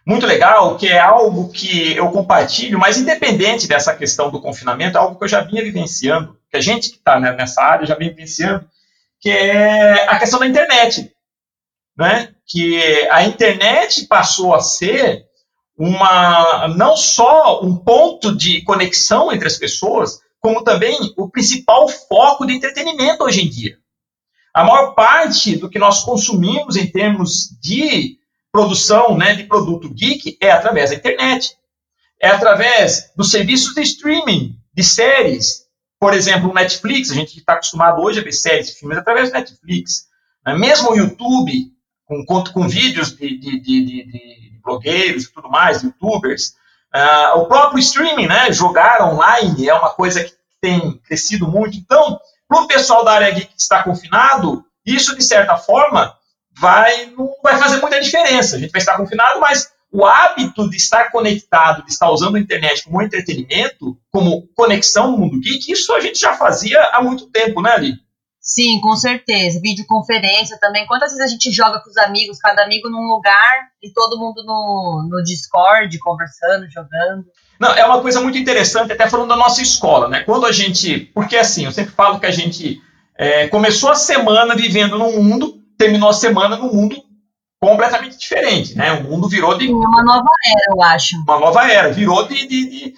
muito 0.06 0.26
legal, 0.26 0.78
que 0.78 0.88
é 0.88 0.98
algo 0.98 1.50
que 1.50 1.94
eu 1.94 2.10
compartilho, 2.10 2.78
mas 2.78 2.96
independente 2.96 3.68
dessa 3.68 3.94
questão 3.94 4.30
do 4.30 4.40
confinamento, 4.40 4.96
é 4.96 5.00
algo 5.00 5.18
que 5.18 5.24
eu 5.24 5.28
já 5.28 5.42
vinha 5.42 5.62
vivenciando, 5.62 6.38
que 6.50 6.56
a 6.56 6.60
gente 6.60 6.88
que 6.88 6.96
está 6.96 7.20
né, 7.20 7.32
nessa 7.32 7.62
área 7.62 7.86
já 7.86 7.94
vem 7.94 8.08
vivenciando, 8.08 8.66
que 9.20 9.28
é 9.28 10.08
a 10.08 10.18
questão 10.18 10.40
da 10.40 10.46
internet. 10.46 11.12
Né? 11.98 12.30
Que 12.46 13.06
a 13.10 13.24
internet 13.24 14.06
passou 14.06 14.54
a 14.54 14.60
ser 14.60 15.26
uma 15.84 16.68
não 16.76 16.96
só 16.96 17.60
um 17.60 17.76
ponto 17.76 18.36
de 18.36 18.62
conexão 18.62 19.32
entre 19.32 19.48
as 19.48 19.58
pessoas, 19.58 20.20
como 20.38 20.62
também 20.62 20.96
o 21.16 21.28
principal 21.28 21.88
foco 21.88 22.46
de 22.46 22.52
entretenimento 22.52 23.24
hoje 23.24 23.42
em 23.42 23.50
dia. 23.50 23.76
A 24.54 24.62
maior 24.62 24.94
parte 24.94 25.56
do 25.56 25.68
que 25.68 25.80
nós 25.80 26.04
consumimos 26.04 26.76
em 26.76 26.86
termos 26.86 27.48
de 27.60 28.16
produção 28.52 29.16
né, 29.18 29.34
de 29.34 29.42
produto 29.42 29.92
geek 29.92 30.38
é 30.40 30.52
através 30.52 30.90
da 30.90 30.96
internet. 30.96 31.56
É 32.20 32.28
através 32.28 33.10
dos 33.16 33.32
serviços 33.32 33.74
de 33.74 33.82
streaming, 33.82 34.56
de 34.72 34.84
séries. 34.84 35.62
Por 35.98 36.14
exemplo, 36.14 36.48
o 36.48 36.54
Netflix, 36.54 37.10
a 37.10 37.14
gente 37.14 37.36
está 37.36 37.54
acostumado 37.54 38.00
hoje 38.00 38.20
a 38.20 38.22
ver 38.22 38.32
séries 38.32 38.68
e 38.68 38.78
filmes 38.78 38.98
através 38.98 39.30
do 39.30 39.32
Netflix. 39.32 40.04
Né? 40.46 40.54
Mesmo 40.54 40.92
o 40.92 40.96
YouTube, 40.96 41.72
com, 42.06 42.24
com 42.24 42.68
vídeos 42.68 43.16
de, 43.16 43.36
de, 43.36 43.60
de, 43.60 43.84
de, 43.84 44.51
blogueiros 44.62 45.24
e 45.24 45.32
tudo 45.32 45.48
mais, 45.48 45.82
youtubers. 45.82 46.54
Uh, 46.94 47.38
o 47.38 47.46
próprio 47.46 47.78
streaming, 47.78 48.26
né, 48.26 48.52
jogar 48.52 49.02
online 49.02 49.68
é 49.68 49.74
uma 49.74 49.90
coisa 49.90 50.22
que 50.22 50.32
tem 50.60 51.00
crescido 51.06 51.48
muito. 51.48 51.76
Então, 51.76 52.18
para 52.48 52.60
o 52.62 52.66
pessoal 52.66 53.04
da 53.04 53.12
área 53.12 53.30
geek 53.30 53.54
que 53.54 53.60
está 53.60 53.82
confinado, 53.82 54.64
isso, 54.84 55.16
de 55.16 55.22
certa 55.22 55.56
forma, 55.56 56.14
vai, 56.58 57.06
não 57.06 57.34
vai 57.42 57.58
fazer 57.58 57.80
muita 57.80 58.00
diferença. 58.00 58.56
A 58.56 58.58
gente 58.58 58.70
vai 58.70 58.80
estar 58.80 58.96
confinado, 58.96 59.40
mas 59.40 59.72
o 59.90 60.06
hábito 60.06 60.68
de 60.70 60.76
estar 60.76 61.10
conectado, 61.10 61.84
de 61.84 61.90
estar 61.90 62.10
usando 62.10 62.36
a 62.36 62.40
internet 62.40 62.84
como 62.84 63.02
entretenimento, 63.02 63.98
como 64.10 64.48
conexão 64.54 65.12
no 65.12 65.18
mundo 65.18 65.40
geek, 65.40 65.70
isso 65.70 65.94
a 65.94 66.00
gente 66.00 66.18
já 66.18 66.34
fazia 66.34 66.80
há 66.92 67.02
muito 67.02 67.26
tempo, 67.26 67.60
né, 67.60 67.72
Ali? 67.72 67.94
Sim, 68.42 68.80
com 68.80 68.96
certeza. 68.96 69.60
Videoconferência 69.62 70.58
também. 70.60 70.84
Quantas 70.86 71.12
vezes 71.12 71.24
a 71.24 71.32
gente 71.32 71.52
joga 71.52 71.78
com 71.80 71.88
os 71.88 71.96
amigos, 71.96 72.38
cada 72.38 72.64
amigo 72.64 72.90
num 72.90 73.06
lugar 73.06 73.68
e 73.80 73.92
todo 73.92 74.18
mundo 74.18 74.44
no, 74.44 75.08
no 75.08 75.22
Discord, 75.22 75.96
conversando, 76.00 76.68
jogando? 76.68 77.24
Não, 77.60 77.72
é 77.72 77.84
uma 77.86 78.00
coisa 78.00 78.20
muito 78.20 78.36
interessante, 78.36 78.92
até 78.92 79.08
falando 79.08 79.28
da 79.28 79.36
nossa 79.36 79.62
escola, 79.62 80.08
né? 80.08 80.24
Quando 80.24 80.44
a 80.44 80.50
gente. 80.50 80.98
Porque 81.14 81.36
assim, 81.36 81.66
eu 81.66 81.72
sempre 81.72 81.92
falo 81.92 82.18
que 82.18 82.26
a 82.26 82.32
gente 82.32 82.82
é, 83.16 83.46
começou 83.46 83.90
a 83.90 83.94
semana 83.94 84.56
vivendo 84.56 84.98
num 84.98 85.22
mundo 85.22 85.62
terminou 85.78 86.08
a 86.08 86.12
semana 86.12 86.56
num 86.56 86.72
mundo 86.72 86.96
completamente 87.60 88.18
diferente, 88.18 88.76
né? 88.76 88.92
O 88.92 89.04
mundo 89.04 89.28
virou 89.28 89.56
de... 89.56 89.68
Uma 89.68 90.02
nova 90.02 90.28
era, 90.44 90.74
eu 90.74 90.82
acho. 90.82 91.16
Uma 91.16 91.38
nova 91.38 91.70
era, 91.70 91.92
virou 91.92 92.26
de, 92.26 92.46
de, 92.46 92.70
de 92.70 92.94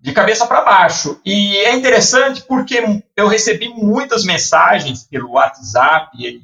de 0.00 0.12
cabeça 0.12 0.46
para 0.46 0.62
baixo. 0.62 1.20
E 1.24 1.56
é 1.58 1.74
interessante 1.74 2.42
porque 2.42 3.02
eu 3.16 3.28
recebi 3.28 3.68
muitas 3.68 4.24
mensagens 4.24 5.04
pelo 5.04 5.32
WhatsApp 5.32 6.10
e 6.18 6.42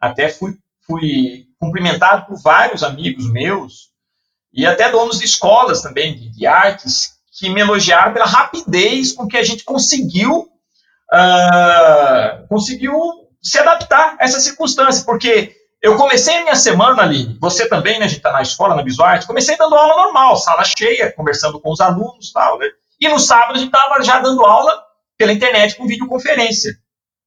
até 0.00 0.28
fui, 0.28 0.56
fui 0.86 1.46
cumprimentado 1.58 2.26
por 2.26 2.40
vários 2.40 2.82
amigos 2.82 3.30
meus 3.30 3.88
e 4.52 4.64
até 4.64 4.90
donos 4.90 5.18
de 5.18 5.24
escolas 5.24 5.82
também 5.82 6.16
de, 6.16 6.28
de 6.30 6.46
artes 6.46 7.18
que 7.32 7.48
me 7.50 7.60
elogiaram 7.60 8.12
pela 8.12 8.26
rapidez 8.26 9.12
com 9.12 9.26
que 9.26 9.36
a 9.36 9.44
gente 9.44 9.64
conseguiu 9.64 10.48
uh, 11.12 12.46
conseguiu 12.48 12.94
se 13.42 13.58
adaptar 13.58 14.16
a 14.18 14.24
essa 14.24 14.40
circunstância, 14.40 15.04
porque 15.04 15.54
eu 15.80 15.96
comecei 15.96 16.36
a 16.36 16.42
minha 16.42 16.56
semana 16.56 17.02
ali, 17.02 17.38
você 17.40 17.68
também, 17.68 17.98
né, 17.98 18.06
a 18.06 18.08
gente 18.08 18.18
está 18.18 18.32
na 18.32 18.42
escola, 18.42 18.74
na 18.74 18.82
Visuarte, 18.82 19.26
comecei 19.26 19.56
dando 19.56 19.76
aula 19.76 20.04
normal, 20.04 20.36
sala 20.36 20.64
cheia, 20.64 21.12
conversando 21.12 21.60
com 21.60 21.70
os 21.70 21.80
alunos 21.80 22.32
tal, 22.32 22.58
né? 22.58 22.66
E 23.00 23.08
no 23.08 23.18
sábado 23.18 23.54
a 23.54 23.58
gente 23.58 23.74
estava 23.74 24.02
já 24.02 24.18
dando 24.18 24.44
aula 24.44 24.82
pela 25.16 25.32
internet 25.32 25.76
com 25.76 25.86
videoconferência. 25.86 26.72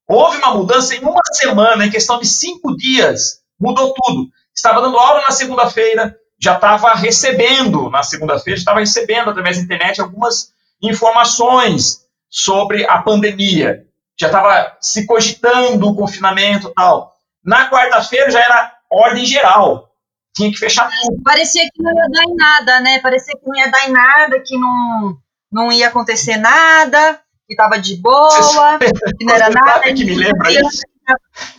Houve 0.07 0.37
uma 0.37 0.53
mudança 0.53 0.93
em 0.93 0.99
uma 0.99 1.21
semana, 1.31 1.85
em 1.85 1.89
questão 1.89 2.19
de 2.19 2.27
cinco 2.27 2.75
dias, 2.75 3.39
mudou 3.57 3.93
tudo. 3.93 4.29
Estava 4.53 4.81
dando 4.81 4.97
aula 4.97 5.21
na 5.21 5.31
segunda-feira, 5.31 6.13
já 6.37 6.55
estava 6.55 6.93
recebendo, 6.93 7.89
na 7.89 8.03
segunda-feira, 8.03 8.59
estava 8.59 8.79
recebendo 8.81 9.29
através 9.29 9.57
da 9.57 9.63
internet 9.63 10.01
algumas 10.01 10.51
informações 10.81 12.01
sobre 12.29 12.85
a 12.85 13.01
pandemia. 13.01 13.85
Já 14.19 14.27
estava 14.27 14.77
se 14.81 15.05
cogitando 15.05 15.87
o 15.87 15.95
confinamento 15.95 16.67
e 16.67 16.73
tal. 16.73 17.15
Na 17.43 17.69
quarta-feira 17.69 18.29
já 18.29 18.39
era 18.39 18.73
ordem 18.89 19.25
geral. 19.25 19.89
Tinha 20.35 20.51
que 20.51 20.57
fechar 20.57 20.89
tudo. 20.89 21.21
Parecia 21.23 21.63
que 21.63 21.81
não 21.81 21.91
ia 21.93 22.09
dar 22.09 22.23
em 22.23 22.35
nada, 22.35 22.79
né? 22.79 22.99
Parecia 22.99 23.33
que 23.37 23.47
não 23.47 23.55
ia 23.55 23.69
dar 23.69 23.87
em 23.87 23.91
nada, 23.91 24.39
que 24.39 24.57
não, 24.57 25.17
não 25.51 25.71
ia 25.71 25.87
acontecer 25.87 26.37
nada, 26.37 27.19
que 27.47 27.53
estava 27.53 27.77
de 27.77 27.97
boa, 27.97 28.79
que 29.19 29.25
não 29.25 29.33
era 29.33 29.49
nada. 29.49 29.81
que 29.81 30.05
me 30.05 30.15
lembra 30.15 30.51
isso? 30.51 30.81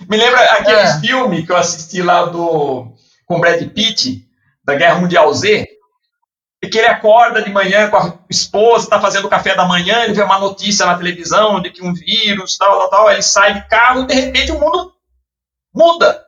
Me 0.09 0.17
lembra 0.17 0.41
aquele 0.53 0.81
é. 0.81 1.01
filme 1.01 1.45
que 1.45 1.53
eu 1.53 1.57
assisti 1.57 2.01
lá 2.01 2.25
do 2.25 2.93
com 3.27 3.41
Brad 3.41 3.63
Pitt, 3.71 4.27
da 4.65 4.75
Guerra 4.75 5.01
Mundial 5.01 5.33
Z, 5.33 5.67
que 6.71 6.79
ele 6.79 6.87
acorda 6.87 7.43
de 7.43 7.51
manhã 7.51 7.89
com 7.89 7.97
a 7.97 8.19
esposa, 8.31 8.85
está 8.85 9.01
fazendo 9.01 9.27
o 9.27 9.31
café 9.31 9.55
da 9.55 9.65
manhã, 9.65 10.05
ele 10.05 10.15
vê 10.15 10.23
uma 10.23 10.39
notícia 10.39 10.87
na 10.87 10.97
televisão 10.97 11.61
de 11.61 11.71
que 11.71 11.83
um 11.83 11.93
vírus, 11.93 12.57
tal, 12.57 12.79
tal, 12.79 12.91
tal, 12.91 13.11
ele 13.11 13.23
sai 13.23 13.55
de 13.55 13.69
carro 13.69 14.03
e 14.03 14.07
de 14.07 14.15
repente 14.15 14.53
o 14.53 14.61
mundo 14.61 14.93
muda. 15.75 16.25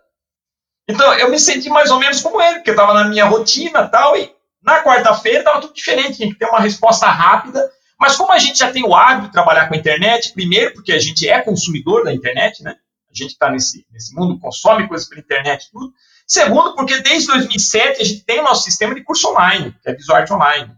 Então 0.88 1.12
eu 1.14 1.30
me 1.30 1.38
senti 1.38 1.68
mais 1.68 1.90
ou 1.90 1.98
menos 1.98 2.20
como 2.20 2.40
ele, 2.40 2.56
porque 2.56 2.70
eu 2.70 2.74
estava 2.74 2.94
na 2.94 3.04
minha 3.04 3.24
rotina 3.24 3.88
tal, 3.88 4.16
e 4.16 4.34
na 4.62 4.82
quarta-feira 4.82 5.40
estava 5.40 5.60
tudo 5.60 5.74
diferente, 5.74 6.16
tinha 6.16 6.28
que 6.28 6.38
ter 6.38 6.46
uma 6.46 6.60
resposta 6.60 7.06
rápida. 7.06 7.70
Mas 7.98 8.16
como 8.16 8.32
a 8.32 8.38
gente 8.38 8.58
já 8.58 8.72
tem 8.72 8.84
o 8.84 8.94
hábito 8.94 9.28
de 9.28 9.32
trabalhar 9.32 9.68
com 9.68 9.74
a 9.74 9.78
internet, 9.78 10.32
primeiro 10.32 10.74
porque 10.74 10.92
a 10.92 10.98
gente 10.98 11.28
é 11.28 11.40
consumidor 11.40 12.04
da 12.04 12.12
internet, 12.12 12.62
né? 12.62 12.76
A 13.10 13.14
gente 13.14 13.32
está 13.32 13.50
nesse, 13.50 13.86
nesse 13.92 14.14
mundo, 14.14 14.38
consome 14.40 14.88
coisas 14.88 15.08
pela 15.08 15.20
internet 15.20 15.70
tudo. 15.70 15.92
Segundo, 16.26 16.74
porque 16.74 17.00
desde 17.00 17.28
2007 17.28 18.00
a 18.00 18.04
gente 18.04 18.24
tem 18.24 18.40
o 18.40 18.44
nosso 18.44 18.64
sistema 18.64 18.94
de 18.94 19.04
curso 19.04 19.28
online, 19.28 19.74
que 19.82 19.88
é 19.88 19.94
VisuArt 19.94 20.30
Online. 20.30 20.74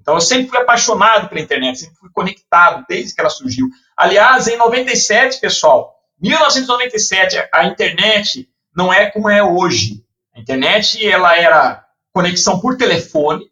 Então 0.00 0.14
eu 0.14 0.20
sempre 0.20 0.48
fui 0.48 0.58
apaixonado 0.58 1.28
pela 1.28 1.40
internet, 1.40 1.78
sempre 1.78 1.96
fui 1.96 2.10
conectado 2.10 2.84
desde 2.88 3.14
que 3.14 3.20
ela 3.20 3.30
surgiu. 3.30 3.68
Aliás, 3.96 4.48
em 4.48 4.56
97, 4.56 5.40
pessoal, 5.40 5.95
1997, 6.20 7.48
a 7.52 7.66
internet 7.66 8.48
não 8.74 8.92
é 8.92 9.10
como 9.10 9.28
é 9.28 9.42
hoje. 9.42 10.04
A 10.34 10.40
internet 10.40 11.06
ela 11.06 11.36
era 11.36 11.84
conexão 12.12 12.60
por 12.60 12.76
telefone. 12.76 13.44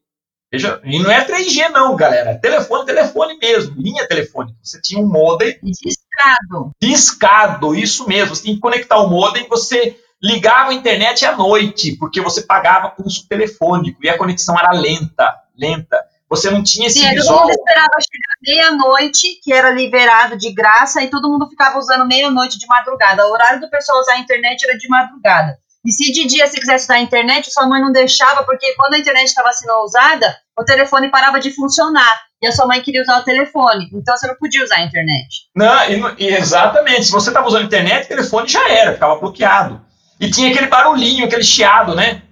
Veja, 0.53 0.81
e 0.85 0.99
não 1.01 1.11
é 1.11 1.27
3G 1.27 1.69
não, 1.71 1.97
galera. 1.97 2.31
É 2.31 2.39
telefone, 2.39 2.87
telefone 2.87 3.37
mesmo, 3.39 3.75
linha 3.77 4.07
telefônica. 4.07 4.57
Você 4.63 4.81
tinha 4.81 5.01
um 5.01 5.09
modem. 5.09 5.59
Discado. 5.63 6.71
Discado, 6.81 7.75
isso 7.75 8.07
mesmo. 8.07 8.35
Você 8.35 8.45
tinha 8.45 8.55
que 8.55 8.61
conectar 8.61 8.99
o 8.99 9.09
modem, 9.09 9.49
você 9.49 9.99
ligava 10.23 10.71
a 10.71 10.75
internet 10.75 11.27
à 11.27 11.37
noite, 11.37 11.97
porque 11.97 12.21
você 12.21 12.43
pagava 12.43 12.91
pulso 12.91 13.27
telefônico 13.29 13.99
e 14.03 14.09
a 14.09 14.17
conexão 14.17 14.59
era 14.59 14.73
lenta, 14.73 15.35
lenta. 15.57 15.99
Você 16.29 16.51
não 16.51 16.63
tinha 16.63 16.87
esse 16.87 17.01
Sim, 17.01 17.11
visual. 17.11 17.39
Todo 17.39 17.49
mundo 17.49 17.57
esperava 17.59 17.95
chegar 18.01 18.35
meia-noite, 18.43 19.41
que 19.43 19.53
era 19.53 19.71
liberado 19.71 20.37
de 20.37 20.53
graça, 20.53 21.03
e 21.03 21.09
todo 21.09 21.29
mundo 21.29 21.49
ficava 21.49 21.79
usando 21.79 22.07
meia-noite 22.07 22.59
de 22.59 22.67
madrugada. 22.67 23.27
O 23.27 23.33
horário 23.33 23.61
do 23.61 23.71
pessoal 23.71 24.01
usar 24.01 24.15
a 24.15 24.19
internet 24.19 24.65
era 24.65 24.77
de 24.77 24.89
madrugada. 24.89 25.59
E 25.85 25.93
se 25.93 26.11
de 26.13 26.27
dia 26.27 26.47
você 26.47 26.59
quisesse 26.59 26.85
usar 26.85 26.95
a 26.95 27.01
internet, 27.01 27.53
sua 27.53 27.67
mãe 27.67 27.81
não 27.81 27.93
deixava, 27.93 28.43
porque 28.45 28.75
quando 28.75 28.95
a 28.95 28.99
internet 28.99 29.27
estava 29.27 29.53
sendo 29.53 29.75
usada, 29.85 30.35
o 30.59 30.65
telefone 30.65 31.11
parava 31.11 31.39
de 31.39 31.51
funcionar. 31.51 32.23
E 32.43 32.47
a 32.47 32.53
sua 32.53 32.67
mãe 32.67 32.81
queria 32.81 33.03
usar 33.03 33.19
o 33.19 33.25
telefone. 33.25 33.91
Então 33.93 34.17
você 34.17 34.27
não 34.27 34.35
podia 34.37 34.65
usar 34.65 34.77
a 34.77 34.83
internet. 34.83 35.29
Não, 35.55 35.91
e, 36.19 36.27
exatamente. 36.27 37.05
Se 37.05 37.13
você 37.13 37.29
estava 37.29 37.47
usando 37.47 37.63
a 37.63 37.67
internet, 37.67 38.07
o 38.07 38.09
telefone 38.09 38.49
já 38.49 38.67
era, 38.69 38.95
ficava 38.95 39.17
bloqueado. 39.17 39.85
E 40.19 40.31
tinha 40.31 40.51
aquele 40.51 40.69
barulhinho, 40.69 41.27
aquele 41.27 41.45
chiado, 41.45 41.95
né? 41.95 42.23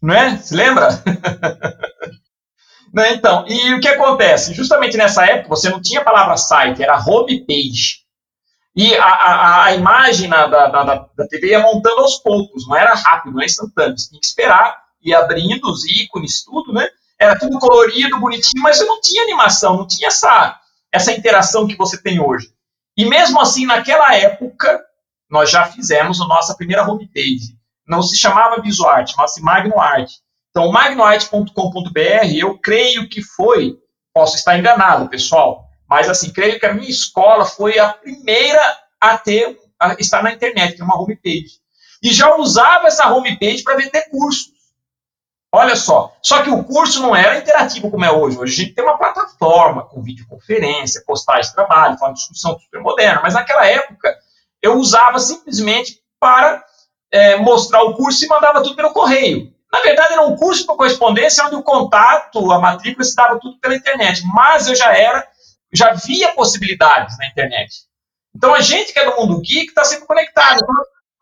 Não 0.00 0.14
é? 0.14 0.36
Se 0.38 0.54
lembra? 0.54 0.88
não, 2.92 3.04
então, 3.06 3.44
e 3.48 3.74
o 3.74 3.80
que 3.80 3.88
acontece? 3.88 4.54
Justamente 4.54 4.96
nessa 4.96 5.26
época, 5.26 5.48
você 5.48 5.68
não 5.68 5.80
tinha 5.80 6.00
a 6.00 6.04
palavra 6.04 6.36
site, 6.36 6.82
era 6.82 6.98
homepage. 6.98 8.06
E 8.76 8.94
a, 8.96 9.04
a, 9.04 9.64
a 9.64 9.74
imagem 9.74 10.28
da, 10.28 10.46
da, 10.46 10.68
da, 10.68 11.08
da, 11.16 11.26
TV 11.26 11.48
ia 11.48 11.58
montando 11.58 12.00
aos 12.00 12.18
poucos, 12.18 12.66
não 12.68 12.76
era 12.76 12.94
rápido, 12.94 13.32
não 13.32 13.40
era 13.40 13.46
instantâneo. 13.46 13.98
Você 13.98 14.08
tinha 14.08 14.20
que 14.20 14.26
esperar, 14.26 14.80
ia 15.02 15.18
abrindo 15.18 15.68
os 15.68 15.84
ícones, 15.84 16.44
tudo, 16.44 16.72
né? 16.72 16.88
Era 17.18 17.36
tudo 17.36 17.58
colorido, 17.58 18.20
bonitinho, 18.20 18.62
mas 18.62 18.76
você 18.76 18.84
não 18.84 19.00
tinha 19.00 19.24
animação, 19.24 19.76
não 19.76 19.86
tinha 19.86 20.06
essa, 20.06 20.60
essa 20.92 21.12
interação 21.12 21.66
que 21.66 21.76
você 21.76 22.00
tem 22.00 22.20
hoje. 22.20 22.52
E 22.96 23.04
mesmo 23.04 23.40
assim, 23.40 23.66
naquela 23.66 24.14
época, 24.14 24.80
nós 25.28 25.50
já 25.50 25.66
fizemos 25.66 26.20
a 26.20 26.28
nossa 26.28 26.54
primeira 26.54 26.88
homepage. 26.88 27.57
Não 27.88 28.02
se 28.02 28.16
chamava 28.18 28.60
VisuArt, 28.60 29.10
chamava-se 29.10 29.42
MagnoArt. 29.42 30.10
Então, 30.50 30.70
magnoart.com.br, 30.70 32.36
eu 32.36 32.58
creio 32.58 33.08
que 33.08 33.22
foi, 33.22 33.78
posso 34.12 34.36
estar 34.36 34.58
enganado, 34.58 35.08
pessoal, 35.08 35.64
mas 35.88 36.08
assim, 36.08 36.32
creio 36.32 36.58
que 36.58 36.66
a 36.66 36.74
minha 36.74 36.90
escola 36.90 37.44
foi 37.44 37.78
a 37.78 37.92
primeira 37.92 38.60
a 39.00 39.16
ter, 39.16 39.58
a 39.80 39.94
estar 39.94 40.22
na 40.22 40.32
internet, 40.32 40.76
ter 40.76 40.82
uma 40.82 41.00
homepage. 41.00 41.60
E 42.02 42.12
já 42.12 42.36
usava 42.36 42.88
essa 42.88 43.08
homepage 43.12 43.62
para 43.62 43.76
vender 43.76 44.08
cursos. 44.10 44.52
Olha 45.50 45.76
só, 45.76 46.14
só 46.22 46.42
que 46.42 46.50
o 46.50 46.62
curso 46.62 47.00
não 47.00 47.16
era 47.16 47.38
interativo 47.38 47.90
como 47.90 48.04
é 48.04 48.12
hoje. 48.12 48.36
Hoje 48.36 48.52
a 48.52 48.64
gente 48.64 48.74
tem 48.74 48.84
uma 48.84 48.98
plataforma 48.98 49.82
com 49.88 50.02
videoconferência, 50.02 51.02
postagem 51.06 51.48
de 51.48 51.54
trabalho, 51.54 51.96
uma 51.98 52.12
discussão 52.12 52.58
super 52.58 52.80
moderna, 52.82 53.22
mas 53.22 53.32
naquela 53.32 53.66
época 53.66 54.14
eu 54.60 54.74
usava 54.74 55.18
simplesmente 55.18 56.02
para 56.20 56.62
é, 57.12 57.36
mostrar 57.36 57.82
o 57.82 57.94
curso 57.94 58.24
e 58.24 58.28
mandava 58.28 58.62
tudo 58.62 58.76
pelo 58.76 58.92
correio. 58.92 59.52
Na 59.72 59.80
verdade, 59.80 60.14
era 60.14 60.22
um 60.22 60.36
curso 60.36 60.64
por 60.64 60.76
correspondência 60.76 61.44
onde 61.44 61.56
o 61.56 61.62
contato, 61.62 62.50
a 62.50 62.58
matrícula, 62.58 63.04
se 63.04 63.14
dava 63.14 63.38
tudo 63.38 63.58
pela 63.60 63.76
internet. 63.76 64.22
Mas 64.34 64.66
eu 64.66 64.74
já 64.74 64.96
era, 64.96 65.26
já 65.72 65.92
via 65.92 66.32
possibilidades 66.32 67.18
na 67.18 67.26
internet. 67.26 67.88
Então, 68.34 68.54
a 68.54 68.60
gente 68.60 68.92
que 68.92 68.98
é 68.98 69.04
do 69.04 69.16
mundo 69.16 69.40
geek 69.40 69.68
está 69.68 69.84
sempre 69.84 70.06
conectado. 70.06 70.64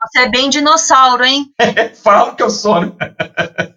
Você 0.03 0.21
é 0.21 0.29
bem 0.29 0.49
dinossauro, 0.49 1.25
hein? 1.25 1.47
Falo 2.03 2.37
que 2.37 2.43
eu 2.43 2.51
sou, 2.51 2.81
né? 2.81 2.93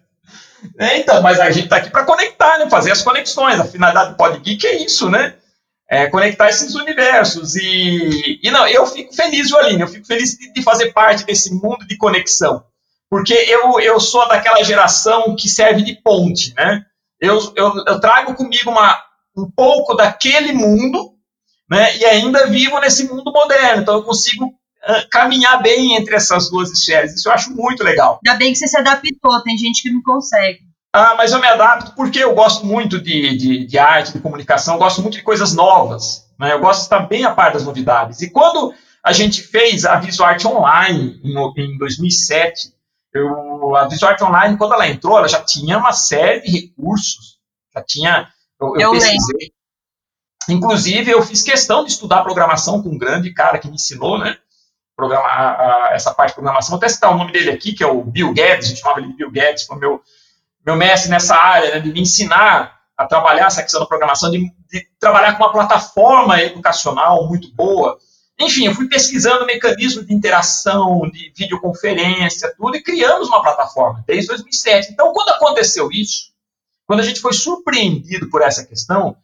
É, 0.78 0.98
então, 0.98 1.22
mas 1.22 1.40
a 1.40 1.50
gente 1.50 1.64
está 1.64 1.76
aqui 1.76 1.88
para 1.88 2.04
conectar, 2.04 2.58
né? 2.58 2.68
fazer 2.68 2.90
as 2.90 3.00
conexões. 3.00 3.58
A 3.58 3.64
finalidade 3.64 4.10
do 4.10 4.16
Pod 4.16 4.38
Geek 4.40 4.66
é 4.66 4.82
isso, 4.82 5.08
né? 5.08 5.34
É, 5.90 6.06
conectar 6.06 6.48
esses 6.48 6.74
universos. 6.76 7.56
E, 7.56 8.38
e 8.42 8.50
não, 8.50 8.66
eu 8.68 8.86
fico 8.86 9.12
feliz, 9.12 9.48
Joaline, 9.48 9.80
eu 9.80 9.88
fico 9.88 10.06
feliz 10.06 10.36
de, 10.36 10.52
de, 10.52 10.62
fazer 10.62 10.92
parte 10.92 11.26
desse 11.26 11.52
mundo 11.52 11.84
de 11.86 11.96
conexão. 11.96 12.64
Porque 13.10 13.34
eu, 13.34 13.80
eu 13.80 13.98
sou 13.98 14.28
daquela 14.28 14.62
geração 14.62 15.34
que 15.34 15.48
serve 15.48 15.82
de 15.82 16.00
ponte, 16.00 16.54
né? 16.54 16.84
Eu, 17.20 17.52
eu, 17.56 17.72
eu 17.88 18.00
trago 18.00 18.34
comigo 18.34 18.70
uma, 18.70 19.02
um 19.36 19.50
pouco 19.50 19.94
daquele 19.94 20.52
mundo, 20.52 21.14
né? 21.68 21.96
E 21.98 22.04
ainda 22.04 22.46
vivo 22.46 22.78
nesse 22.78 23.08
mundo 23.08 23.32
moderno. 23.32 23.82
Então 23.82 23.96
eu 23.96 24.04
consigo 24.04 24.46
uh, 24.46 25.08
caminhar 25.10 25.60
bem 25.60 25.96
entre 25.96 26.14
essas 26.14 26.48
duas 26.48 26.70
esferas. 26.70 27.12
Isso 27.12 27.28
eu 27.28 27.32
acho 27.32 27.50
muito 27.50 27.82
legal. 27.82 28.20
Ainda 28.24 28.38
bem 28.38 28.52
que 28.52 28.58
você 28.60 28.68
se 28.68 28.78
adaptou, 28.78 29.42
tem 29.42 29.58
gente 29.58 29.82
que 29.82 29.90
não 29.90 30.02
consegue. 30.02 30.69
Ah, 30.92 31.14
mas 31.16 31.32
eu 31.32 31.40
me 31.40 31.46
adapto 31.46 31.94
porque 31.94 32.18
eu 32.18 32.34
gosto 32.34 32.66
muito 32.66 33.00
de, 33.00 33.36
de, 33.36 33.64
de 33.64 33.78
arte, 33.78 34.12
de 34.12 34.20
comunicação, 34.20 34.74
eu 34.74 34.80
gosto 34.80 35.00
muito 35.00 35.16
de 35.16 35.22
coisas 35.22 35.54
novas. 35.54 36.28
Né? 36.38 36.52
Eu 36.52 36.60
gosto 36.60 36.80
de 36.80 36.84
estar 36.86 37.00
bem 37.00 37.24
a 37.24 37.34
par 37.34 37.52
das 37.52 37.64
novidades. 37.64 38.22
E 38.22 38.30
quando 38.30 38.74
a 39.02 39.12
gente 39.12 39.42
fez 39.42 39.84
a 39.84 39.96
VisuArt 39.96 40.44
Online 40.44 41.20
em, 41.22 41.34
em 41.62 41.78
2007, 41.78 42.74
eu, 43.12 43.76
a 43.76 43.86
VisuArt 43.86 44.20
Online, 44.22 44.56
quando 44.56 44.74
ela 44.74 44.88
entrou, 44.88 45.18
ela 45.18 45.28
já 45.28 45.42
tinha 45.42 45.78
uma 45.78 45.92
série 45.92 46.40
de 46.40 46.50
recursos. 46.50 47.38
Já 47.74 47.82
tinha. 47.82 48.28
Eu, 48.60 48.74
eu, 48.74 48.80
eu 48.80 48.90
pesquisei. 48.92 49.52
Inclusive, 50.48 51.10
eu 51.10 51.22
fiz 51.22 51.42
questão 51.42 51.84
de 51.84 51.92
estudar 51.92 52.22
programação 52.22 52.82
com 52.82 52.88
um 52.88 52.98
grande 52.98 53.32
cara 53.32 53.58
que 53.58 53.68
me 53.68 53.74
ensinou, 53.74 54.18
né? 54.18 54.36
Programar, 54.96 55.92
essa 55.92 56.12
parte 56.12 56.30
de 56.30 56.34
programação. 56.34 56.70
Vou 56.70 56.78
até 56.78 56.88
citar 56.88 57.12
o 57.12 57.16
nome 57.16 57.32
dele 57.32 57.50
aqui, 57.50 57.72
que 57.72 57.84
é 57.84 57.86
o 57.86 58.02
Bill 58.02 58.32
Guedes, 58.32 58.66
a 58.66 58.68
gente 58.68 58.80
chamava 58.80 59.00
ele 59.00 59.08
de 59.08 59.16
Bill 59.16 59.30
Guedes, 59.30 59.64
foi 59.64 59.78
meu 59.78 60.02
meu 60.64 60.76
mestre 60.76 61.10
nessa 61.10 61.36
área, 61.36 61.74
né, 61.74 61.80
de 61.80 61.92
me 61.92 62.00
ensinar 62.00 62.78
a 62.96 63.06
trabalhar 63.06 63.46
essa 63.46 63.62
questão 63.62 63.80
da 63.80 63.86
programação, 63.86 64.30
de, 64.30 64.40
de, 64.70 64.86
trabalhar 64.98 65.34
com 65.34 65.44
uma 65.44 65.52
plataforma 65.52 66.40
educacional 66.42 67.26
muito 67.26 67.50
boa. 67.54 67.98
Enfim, 68.38 68.66
eu 68.66 68.74
fui 68.74 68.88
pesquisando 68.88 69.46
mecanismos 69.46 70.06
de 70.06 70.14
interação, 70.14 71.02
de 71.10 71.32
videoconferência, 71.36 72.54
tudo, 72.56 72.76
e 72.76 72.82
criamos 72.82 73.28
uma 73.28 73.42
plataforma 73.42 74.04
desde 74.06 74.28
2007. 74.28 74.92
Então, 74.92 75.12
quando 75.12 75.30
aconteceu 75.30 75.88
isso, 75.90 76.30
quando 76.86 77.00
a 77.00 77.02
gente 77.02 77.20
foi 77.20 77.32
surpreendido 77.32 78.28
por 78.28 78.42
essa 78.42 78.66
questão, 78.66 79.16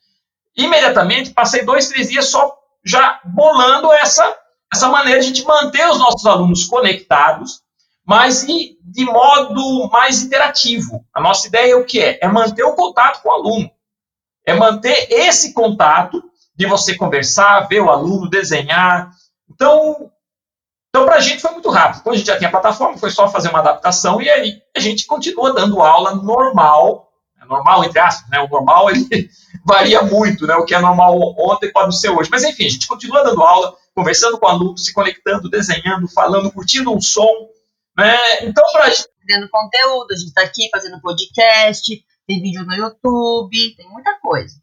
imediatamente 0.57 1.31
passei 1.31 1.64
dois, 1.64 1.88
três 1.88 2.09
dias 2.09 2.26
só 2.26 2.57
já 2.85 3.21
bolando 3.25 3.93
essa, 3.93 4.25
essa 4.73 4.88
maneira 4.88 5.21
de 5.21 5.26
a 5.26 5.28
gente 5.28 5.45
manter 5.45 5.87
os 5.90 5.99
nossos 5.99 6.25
alunos 6.26 6.64
conectados, 6.64 7.61
mas 8.07 8.47
de, 8.47 9.05
modo 9.05 9.91
mais 9.91 10.23
interativo. 10.23 11.05
A 11.13 11.21
nossa 11.21 11.49
ideia 11.49 11.73
é 11.73 11.77
o 11.77 11.85
que 11.85 12.01
é? 12.01 12.19
É 12.23 12.29
manter 12.29 12.63
o 12.63 12.75
contato 12.75 13.21
com 13.21 13.29
o 13.29 13.33
aluno. 13.33 13.71
É 14.47 14.55
manter 14.55 15.09
esse 15.11 15.53
contato 15.53 16.23
de 16.55 16.67
você 16.67 16.95
conversar, 16.95 17.67
ver 17.69 17.81
o 17.81 17.91
aluno, 17.91 18.31
desenhar. 18.31 19.11
Então, 19.51 20.11
então 20.89 21.05
para 21.05 21.17
a 21.17 21.21
gente 21.21 21.43
foi 21.43 21.51
muito 21.51 21.69
rápido. 21.69 22.03
Quando 22.03 22.15
a 22.15 22.19
gente 22.19 22.29
já 22.29 22.39
tinha 22.39 22.49
a 22.49 22.53
plataforma, 22.53 22.97
foi 22.97 23.11
só 23.11 23.29
fazer 23.29 23.49
uma 23.49 23.59
adaptação 23.59 24.23
e 24.23 24.31
aí 24.31 24.63
a 24.75 24.79
gente 24.79 25.05
continua 25.05 25.53
dando 25.53 25.83
aula 25.83 26.15
normal, 26.15 27.11
normal 27.47 27.85
entre 27.85 27.99
aspas, 27.99 28.29
né? 28.31 28.41
O 28.41 28.49
normal 28.49 28.91
ele 28.91 29.29
varia 29.67 30.03
muito, 30.03 30.47
né? 30.47 30.55
O 30.55 30.65
que 30.65 30.75
é 30.75 30.81
normal 30.81 31.19
ontem 31.39 31.73
pode 31.73 31.87
não 31.87 31.93
ser 31.93 32.11
hoje. 32.11 32.31
Mas 32.31 32.45
enfim, 32.45 32.67
a 32.67 32.71
gente 32.71 32.87
continua 32.87 33.25
dando 33.25 33.43
aula, 33.43 33.75
conversando 33.95 34.39
com 34.39 34.47
o 34.47 34.49
aluno, 34.49 34.79
se 34.79 34.93
conectando, 34.93 35.51
desenhando, 35.51 36.09
falando, 36.09 36.53
curtindo 36.53 36.95
um 36.95 37.01
som. 37.01 37.49
Né? 37.97 38.45
Então, 38.45 38.65
para 38.73 38.91
criando 39.23 39.49
conteúdo, 39.49 40.12
a 40.12 40.17
gente 40.17 40.29
está 40.29 40.43
aqui 40.43 40.69
fazendo 40.71 41.00
podcast, 41.00 42.05
tem 42.26 42.43
vídeo 42.43 42.65
no 42.65 42.75
YouTube, 42.75 43.75
tem 43.76 43.88
muita 43.88 44.15
coisa. 44.21 44.55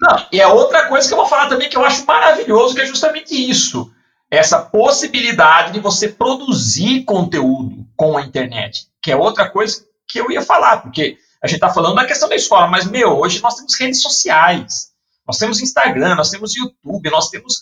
Não, 0.00 0.26
e 0.32 0.40
é 0.40 0.46
outra 0.46 0.88
coisa 0.88 1.06
que 1.06 1.14
eu 1.14 1.18
vou 1.18 1.26
falar 1.26 1.48
também 1.48 1.68
que 1.68 1.76
eu 1.76 1.84
acho 1.84 2.04
maravilhoso, 2.04 2.74
que 2.74 2.80
é 2.80 2.86
justamente 2.86 3.34
isso. 3.34 3.90
Essa 4.30 4.60
possibilidade 4.60 5.72
de 5.72 5.80
você 5.80 6.08
produzir 6.08 7.04
conteúdo 7.04 7.86
com 7.96 8.18
a 8.18 8.22
internet, 8.22 8.88
que 9.00 9.12
é 9.12 9.16
outra 9.16 9.48
coisa 9.48 9.86
que 10.08 10.18
eu 10.18 10.30
ia 10.30 10.42
falar, 10.42 10.78
porque 10.78 11.16
a 11.42 11.46
gente 11.46 11.56
está 11.56 11.72
falando 11.72 11.94
da 11.94 12.06
questão 12.06 12.28
da 12.28 12.34
escola, 12.34 12.66
mas, 12.66 12.86
meu, 12.86 13.18
hoje 13.18 13.40
nós 13.40 13.54
temos 13.54 13.78
redes 13.78 14.02
sociais, 14.02 14.88
nós 15.26 15.38
temos 15.38 15.60
Instagram, 15.60 16.14
nós 16.14 16.30
temos 16.30 16.56
YouTube, 16.56 17.10
nós 17.10 17.28
temos 17.28 17.60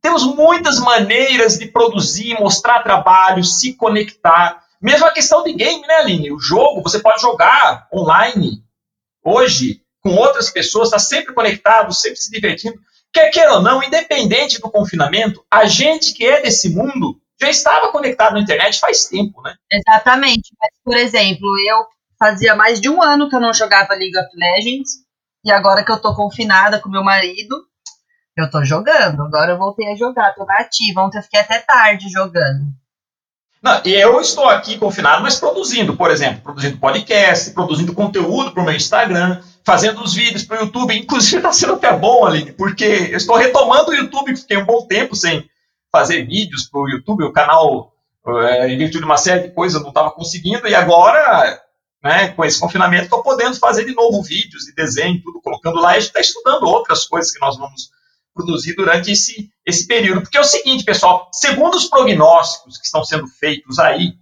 temos 0.00 0.24
muitas 0.24 0.78
maneiras 0.78 1.58
de 1.58 1.66
produzir, 1.66 2.38
mostrar 2.38 2.82
trabalho, 2.82 3.42
se 3.42 3.74
conectar. 3.74 4.62
Mesmo 4.80 5.06
a 5.06 5.10
questão 5.10 5.42
de 5.42 5.52
game, 5.52 5.86
né, 5.86 5.94
Aline? 5.96 6.32
O 6.32 6.38
jogo, 6.38 6.82
você 6.82 6.98
pode 6.98 7.20
jogar 7.20 7.88
online 7.92 8.62
hoje 9.24 9.82
com 10.00 10.14
outras 10.14 10.50
pessoas, 10.50 10.88
está 10.88 10.98
sempre 10.98 11.34
conectado, 11.34 11.92
sempre 11.92 12.16
se 12.16 12.30
divertindo. 12.30 12.78
Quer 13.12 13.30
queira 13.30 13.54
ou 13.54 13.62
não, 13.62 13.82
independente 13.82 14.60
do 14.60 14.70
confinamento, 14.70 15.44
a 15.50 15.64
gente 15.64 16.12
que 16.12 16.24
é 16.24 16.42
desse 16.42 16.68
mundo 16.68 17.20
já 17.40 17.50
estava 17.50 17.88
conectado 17.88 18.34
na 18.34 18.40
internet 18.40 18.78
faz 18.78 19.06
tempo, 19.06 19.42
né? 19.42 19.54
Exatamente. 19.70 20.54
Mas, 20.60 20.70
por 20.84 20.96
exemplo, 20.96 21.48
eu 21.68 21.84
fazia 22.18 22.54
mais 22.54 22.80
de 22.80 22.88
um 22.88 23.02
ano 23.02 23.28
que 23.28 23.36
eu 23.36 23.40
não 23.40 23.52
jogava 23.52 23.94
League 23.94 24.16
of 24.16 24.28
Legends, 24.34 25.06
e 25.44 25.52
agora 25.52 25.84
que 25.84 25.92
eu 25.92 26.00
tô 26.00 26.14
confinada 26.14 26.80
com 26.80 26.88
meu 26.88 27.04
marido, 27.04 27.65
eu 28.36 28.50
tô 28.50 28.64
jogando, 28.64 29.22
agora 29.22 29.52
eu 29.52 29.58
voltei 29.58 29.90
a 29.90 29.96
jogar, 29.96 30.34
tô 30.34 30.44
na 30.44 30.58
ativa. 30.58 31.02
Ontem 31.02 31.18
eu 31.18 31.22
fiquei 31.22 31.40
até 31.40 31.58
tarde 31.58 32.08
jogando. 32.10 32.66
Não, 33.62 33.80
e 33.84 33.94
eu 33.94 34.20
estou 34.20 34.48
aqui 34.48 34.76
confinado, 34.76 35.22
mas 35.22 35.40
produzindo, 35.40 35.96
por 35.96 36.10
exemplo, 36.10 36.42
produzindo 36.42 36.76
podcast, 36.76 37.50
produzindo 37.52 37.94
conteúdo 37.94 38.52
para 38.52 38.62
o 38.62 38.66
meu 38.66 38.74
Instagram, 38.74 39.40
fazendo 39.64 40.02
os 40.02 40.12
vídeos 40.12 40.44
para 40.44 40.60
o 40.60 40.66
YouTube. 40.66 40.96
Inclusive 40.96 41.38
está 41.38 41.52
sendo 41.52 41.72
até 41.72 41.92
bom, 41.96 42.26
Aline, 42.26 42.52
porque 42.52 43.08
eu 43.10 43.16
estou 43.16 43.36
retomando 43.36 43.90
o 43.90 43.94
YouTube, 43.94 44.36
fiquei 44.36 44.58
um 44.58 44.66
bom 44.66 44.86
tempo 44.86 45.16
sem 45.16 45.48
fazer 45.90 46.26
vídeos 46.26 46.68
para 46.68 46.80
o 46.80 46.88
YouTube, 46.88 47.24
o 47.24 47.32
canal, 47.32 47.92
é, 48.26 48.68
em 48.68 48.76
virtude 48.76 48.98
de 48.98 49.04
uma 49.04 49.16
série 49.16 49.48
de 49.48 49.54
coisas, 49.54 49.76
eu 49.76 49.82
não 49.82 49.88
estava 49.88 50.10
conseguindo, 50.10 50.68
e 50.68 50.74
agora, 50.74 51.58
né, 52.04 52.28
com 52.28 52.44
esse 52.44 52.60
confinamento, 52.60 53.04
estou 53.04 53.22
podendo 53.22 53.56
fazer 53.56 53.84
de 53.86 53.94
novo 53.94 54.22
vídeos 54.22 54.64
de 54.64 54.74
desenho, 54.74 55.22
tudo 55.22 55.40
colocando 55.40 55.80
lá, 55.80 55.94
e 55.94 55.96
a 55.96 56.00
gente 56.00 56.08
está 56.08 56.20
estudando 56.20 56.64
outras 56.64 57.06
coisas 57.06 57.32
que 57.32 57.40
nós 57.40 57.56
vamos 57.56 57.90
produzir 58.36 58.74
durante 58.76 59.10
esse, 59.10 59.50
esse 59.64 59.86
período. 59.86 60.20
Porque 60.20 60.36
é 60.36 60.40
o 60.40 60.44
seguinte, 60.44 60.84
pessoal, 60.84 61.28
segundo 61.32 61.74
os 61.74 61.86
prognósticos 61.86 62.76
que 62.76 62.84
estão 62.84 63.02
sendo 63.02 63.26
feitos 63.26 63.78
aí 63.78 64.12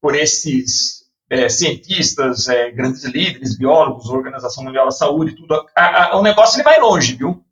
por 0.00 0.14
esses 0.14 1.00
é, 1.28 1.48
cientistas, 1.48 2.48
é, 2.48 2.70
grandes 2.70 3.04
líderes, 3.04 3.58
biólogos, 3.58 4.08
Organização 4.08 4.64
Mundial 4.64 4.86
da 4.86 4.92
Saúde, 4.92 5.34
tudo, 5.34 5.66
a, 5.76 6.12
a, 6.12 6.16
o 6.16 6.22
negócio 6.22 6.56
ele 6.56 6.64
vai 6.64 6.80
longe, 6.80 7.16
viu? 7.16 7.44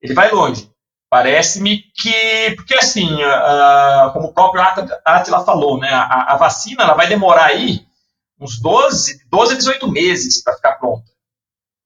Ele 0.00 0.14
vai 0.14 0.30
longe. 0.30 0.70
Parece-me 1.10 1.82
que, 1.94 2.54
porque 2.54 2.74
assim, 2.74 3.20
a, 3.22 4.10
como 4.12 4.28
o 4.28 4.32
próprio 4.32 4.62
Atila 5.04 5.44
falou, 5.44 5.78
né, 5.78 5.88
a, 5.90 6.36
vacina 6.36 6.84
ela 6.84 6.94
vai 6.94 7.08
demorar 7.08 7.46
aí 7.46 7.84
uns 8.38 8.60
12, 8.60 9.26
12 9.28 9.54
a 9.54 9.56
18 9.56 9.90
meses 9.90 10.42
para 10.42 10.54
ficar 10.54 10.72
pronta, 10.74 11.10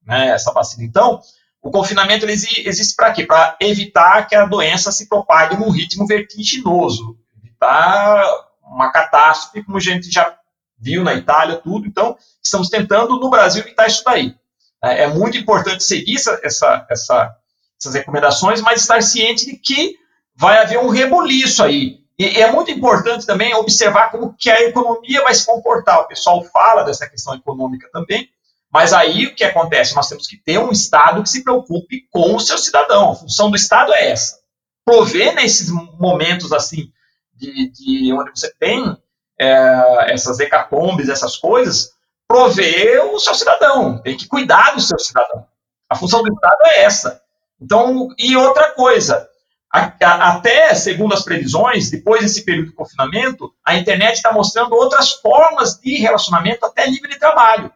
né, 0.06 0.28
essa 0.28 0.52
vacina. 0.52 0.84
Então, 0.84 1.22
o 1.64 1.70
confinamento 1.70 2.26
existe 2.26 2.94
para 2.94 3.10
quê? 3.10 3.24
Para 3.24 3.56
evitar 3.58 4.28
que 4.28 4.34
a 4.36 4.44
doença 4.44 4.92
se 4.92 5.08
propague 5.08 5.56
num 5.56 5.70
ritmo 5.70 6.06
vertiginoso, 6.06 7.16
evitar 7.42 8.22
uma 8.62 8.92
catástrofe, 8.92 9.64
como 9.64 9.78
a 9.78 9.80
gente 9.80 10.12
já 10.12 10.36
viu 10.78 11.02
na 11.02 11.14
Itália, 11.14 11.56
tudo. 11.56 11.86
Então, 11.86 12.18
estamos 12.42 12.68
tentando 12.68 13.18
no 13.18 13.30
Brasil 13.30 13.62
evitar 13.62 13.86
isso 13.86 14.04
daí. 14.04 14.36
É, 14.82 15.04
é 15.04 15.06
muito 15.06 15.38
importante 15.38 15.82
seguir 15.82 16.16
essa, 16.16 16.38
essa, 16.42 16.86
essa, 16.90 17.36
essas 17.80 17.94
recomendações, 17.94 18.60
mas 18.60 18.82
estar 18.82 19.02
ciente 19.02 19.46
de 19.46 19.56
que 19.56 19.96
vai 20.36 20.58
haver 20.58 20.78
um 20.78 20.90
reboliço 20.90 21.64
aí. 21.64 22.04
E 22.18 22.42
é 22.42 22.52
muito 22.52 22.70
importante 22.70 23.24
também 23.24 23.54
observar 23.54 24.10
como 24.10 24.34
que 24.34 24.50
a 24.50 24.60
economia 24.64 25.22
vai 25.22 25.34
se 25.34 25.46
comportar. 25.46 26.00
O 26.00 26.08
pessoal 26.08 26.44
fala 26.44 26.84
dessa 26.84 27.08
questão 27.08 27.34
econômica 27.34 27.88
também, 27.90 28.28
mas 28.74 28.92
aí 28.92 29.26
o 29.26 29.34
que 29.36 29.44
acontece? 29.44 29.94
Nós 29.94 30.08
temos 30.08 30.26
que 30.26 30.36
ter 30.36 30.58
um 30.58 30.72
Estado 30.72 31.22
que 31.22 31.28
se 31.28 31.44
preocupe 31.44 32.08
com 32.10 32.34
o 32.34 32.40
seu 32.40 32.58
cidadão. 32.58 33.12
A 33.12 33.14
função 33.14 33.48
do 33.48 33.54
Estado 33.54 33.94
é 33.94 34.10
essa. 34.10 34.40
Prover 34.84 35.32
nesses 35.32 35.70
momentos 35.70 36.52
assim, 36.52 36.90
de, 37.32 37.70
de 37.70 38.12
onde 38.12 38.32
você 38.34 38.52
tem 38.58 38.98
é, 39.38 40.12
essas 40.12 40.40
hecatombes, 40.40 41.08
essas 41.08 41.36
coisas, 41.36 41.92
prover 42.26 43.14
o 43.14 43.20
seu 43.20 43.36
cidadão. 43.36 43.98
Tem 43.98 44.16
que 44.16 44.26
cuidar 44.26 44.74
do 44.74 44.80
seu 44.80 44.98
cidadão. 44.98 45.46
A 45.88 45.94
função 45.94 46.24
do 46.24 46.34
Estado 46.34 46.58
é 46.64 46.82
essa. 46.82 47.22
Então, 47.60 48.08
e 48.18 48.36
outra 48.36 48.72
coisa, 48.72 49.28
até 49.70 50.74
segundo 50.74 51.14
as 51.14 51.22
previsões, 51.22 51.92
depois 51.92 52.22
desse 52.22 52.44
período 52.44 52.70
de 52.70 52.74
confinamento, 52.74 53.54
a 53.64 53.76
internet 53.76 54.16
está 54.16 54.32
mostrando 54.32 54.74
outras 54.74 55.12
formas 55.12 55.78
de 55.78 55.94
relacionamento 55.98 56.66
até 56.66 56.90
nível 56.90 57.08
de 57.08 57.20
trabalho. 57.20 57.72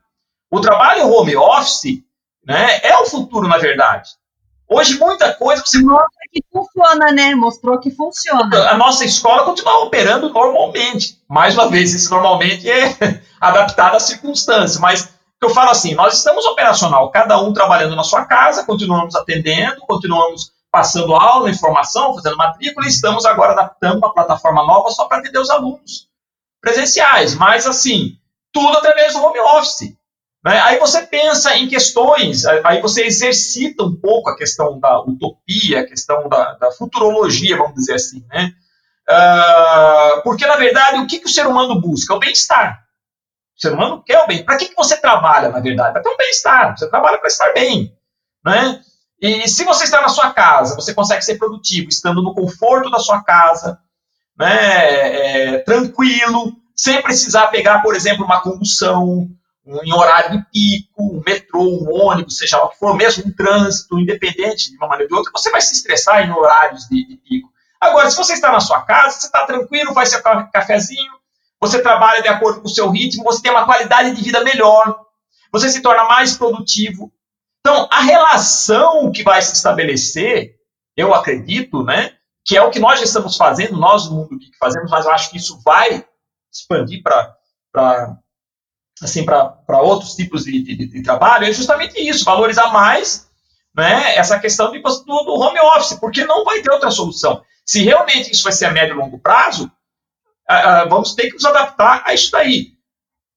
O 0.50 0.60
trabalho 0.60 1.12
home 1.12 1.36
office 1.36 2.02
né, 2.46 2.80
é 2.82 2.96
o 2.98 3.06
futuro, 3.06 3.46
na 3.46 3.58
verdade. 3.58 4.10
Hoje, 4.70 4.98
muita 4.98 5.32
coisa 5.32 5.62
você. 5.64 5.80
Mostra 5.80 6.08
que 6.30 6.42
funciona, 6.52 7.10
né? 7.12 7.34
Mostrou 7.34 7.80
que 7.80 7.90
funciona. 7.90 8.70
A 8.70 8.76
nossa 8.76 9.04
escola 9.04 9.44
continua 9.44 9.84
operando 9.84 10.30
normalmente. 10.30 11.18
Mais 11.28 11.54
uma 11.54 11.68
vez, 11.68 11.94
isso 11.94 12.10
normalmente 12.10 12.70
é 12.70 12.94
adaptado 13.40 13.96
às 13.96 14.02
circunstâncias. 14.02 14.78
Mas 14.78 15.08
eu 15.40 15.48
falo 15.50 15.70
assim: 15.70 15.94
nós 15.94 16.18
estamos 16.18 16.44
operacional, 16.44 17.10
cada 17.10 17.40
um 17.40 17.52
trabalhando 17.52 17.96
na 17.96 18.04
sua 18.04 18.26
casa, 18.26 18.64
continuamos 18.64 19.14
atendendo, 19.14 19.80
continuamos 19.82 20.52
passando 20.70 21.14
aula, 21.14 21.48
informação, 21.48 22.14
fazendo 22.14 22.36
matrícula, 22.36 22.86
e 22.86 22.90
estamos 22.90 23.24
agora 23.24 23.52
adaptando 23.52 23.98
uma 23.98 24.12
plataforma 24.12 24.66
nova 24.66 24.90
só 24.90 25.06
para 25.06 25.18
atender 25.18 25.38
os 25.38 25.48
alunos 25.48 26.08
presenciais. 26.60 27.34
Mas, 27.34 27.66
assim, 27.66 28.18
tudo 28.52 28.76
através 28.76 29.14
do 29.14 29.24
home 29.24 29.40
office. 29.40 29.96
Né? 30.44 30.60
Aí 30.60 30.78
você 30.78 31.02
pensa 31.02 31.56
em 31.56 31.68
questões, 31.68 32.44
aí 32.46 32.80
você 32.80 33.04
exercita 33.04 33.82
um 33.84 33.96
pouco 33.96 34.30
a 34.30 34.36
questão 34.36 34.78
da 34.78 35.00
utopia, 35.02 35.80
a 35.80 35.86
questão 35.86 36.28
da, 36.28 36.54
da 36.54 36.70
futurologia, 36.72 37.56
vamos 37.56 37.74
dizer 37.74 37.94
assim. 37.94 38.24
Né? 38.28 38.52
Uh, 39.08 40.22
porque, 40.22 40.46
na 40.46 40.56
verdade, 40.56 40.98
o 40.98 41.06
que, 41.06 41.18
que 41.18 41.26
o 41.26 41.30
ser 41.30 41.46
humano 41.46 41.80
busca? 41.80 42.14
O 42.14 42.18
bem-estar. 42.18 42.80
O 43.56 43.60
ser 43.60 43.72
humano 43.72 44.02
quer 44.04 44.22
o 44.22 44.26
bem. 44.26 44.44
Para 44.44 44.56
que, 44.56 44.66
que 44.66 44.76
você 44.76 44.96
trabalha, 44.96 45.48
na 45.48 45.60
verdade? 45.60 45.92
Para 45.92 46.02
ter 46.02 46.10
um 46.10 46.16
bem-estar. 46.16 46.78
Você 46.78 46.88
trabalha 46.88 47.18
para 47.18 47.28
estar 47.28 47.52
bem. 47.52 47.92
Né? 48.44 48.80
E 49.20 49.48
se 49.48 49.64
você 49.64 49.84
está 49.84 50.00
na 50.00 50.08
sua 50.08 50.32
casa, 50.32 50.76
você 50.76 50.94
consegue 50.94 51.22
ser 51.22 51.38
produtivo 51.38 51.88
estando 51.88 52.22
no 52.22 52.34
conforto 52.34 52.88
da 52.88 53.00
sua 53.00 53.22
casa, 53.24 53.78
né? 54.38 55.54
É, 55.54 55.58
tranquilo, 55.58 56.52
sem 56.76 57.02
precisar 57.02 57.48
pegar, 57.48 57.82
por 57.82 57.96
exemplo, 57.96 58.24
uma 58.24 58.40
condução, 58.40 59.28
em 59.82 59.92
horário 59.92 60.38
de 60.38 60.46
pico, 60.50 61.18
um 61.18 61.22
metrô, 61.24 61.62
um 61.62 61.92
ônibus, 61.92 62.38
seja 62.38 62.62
o 62.62 62.70
que 62.70 62.78
for, 62.78 62.96
mesmo 62.96 63.26
um 63.26 63.32
trânsito, 63.32 63.98
independente 63.98 64.70
de 64.70 64.76
uma 64.76 64.88
maneira 64.88 65.04
ou 65.04 65.08
de 65.08 65.14
outra, 65.14 65.32
você 65.32 65.50
vai 65.50 65.60
se 65.60 65.74
estressar 65.74 66.26
em 66.26 66.32
horários 66.32 66.88
de, 66.88 67.06
de 67.06 67.16
pico. 67.16 67.52
Agora, 67.80 68.10
se 68.10 68.16
você 68.16 68.32
está 68.32 68.50
na 68.50 68.60
sua 68.60 68.82
casa, 68.82 69.20
você 69.20 69.26
está 69.26 69.44
tranquilo, 69.46 69.92
faz 69.92 70.08
seu 70.08 70.22
cafezinho, 70.22 71.12
você 71.60 71.82
trabalha 71.82 72.22
de 72.22 72.28
acordo 72.28 72.60
com 72.60 72.66
o 72.66 72.70
seu 72.70 72.88
ritmo, 72.90 73.24
você 73.24 73.42
tem 73.42 73.52
uma 73.52 73.66
qualidade 73.66 74.14
de 74.14 74.22
vida 74.22 74.42
melhor, 74.42 75.04
você 75.52 75.68
se 75.68 75.82
torna 75.82 76.04
mais 76.04 76.36
produtivo. 76.36 77.12
Então, 77.60 77.88
a 77.90 78.00
relação 78.00 79.12
que 79.12 79.22
vai 79.22 79.42
se 79.42 79.52
estabelecer, 79.52 80.54
eu 80.96 81.14
acredito, 81.14 81.84
né, 81.84 82.14
que 82.44 82.56
é 82.56 82.62
o 82.62 82.70
que 82.70 82.78
nós 82.78 83.02
estamos 83.02 83.36
fazendo, 83.36 83.76
nós 83.76 84.04
do 84.04 84.14
Mundo 84.14 84.38
Geek 84.38 84.56
fazemos, 84.58 84.90
mas 84.90 85.04
eu 85.04 85.12
acho 85.12 85.30
que 85.30 85.36
isso 85.36 85.60
vai 85.62 86.04
expandir 86.50 87.02
para 87.02 88.16
assim, 89.02 89.24
para 89.24 89.80
outros 89.82 90.14
tipos 90.14 90.44
de, 90.44 90.62
de, 90.62 90.86
de, 90.86 91.02
trabalho, 91.02 91.46
é 91.46 91.52
justamente 91.52 91.98
isso, 91.98 92.24
valorizar 92.24 92.72
mais 92.72 93.28
né, 93.74 94.16
essa 94.16 94.38
questão 94.38 94.72
de, 94.72 94.80
do, 94.80 95.04
do 95.04 95.34
home 95.34 95.60
office, 95.60 95.98
porque 95.98 96.24
não 96.24 96.44
vai 96.44 96.60
ter 96.60 96.70
outra 96.70 96.90
solução. 96.90 97.42
Se 97.64 97.82
realmente 97.82 98.32
isso 98.32 98.42
vai 98.42 98.52
ser 98.52 98.66
a 98.66 98.70
médio 98.70 98.94
e 98.94 98.98
longo 98.98 99.18
prazo, 99.18 99.70
vamos 100.88 101.14
ter 101.14 101.28
que 101.28 101.34
nos 101.34 101.44
adaptar 101.44 102.02
a 102.06 102.14
isso 102.14 102.30
daí. 102.32 102.72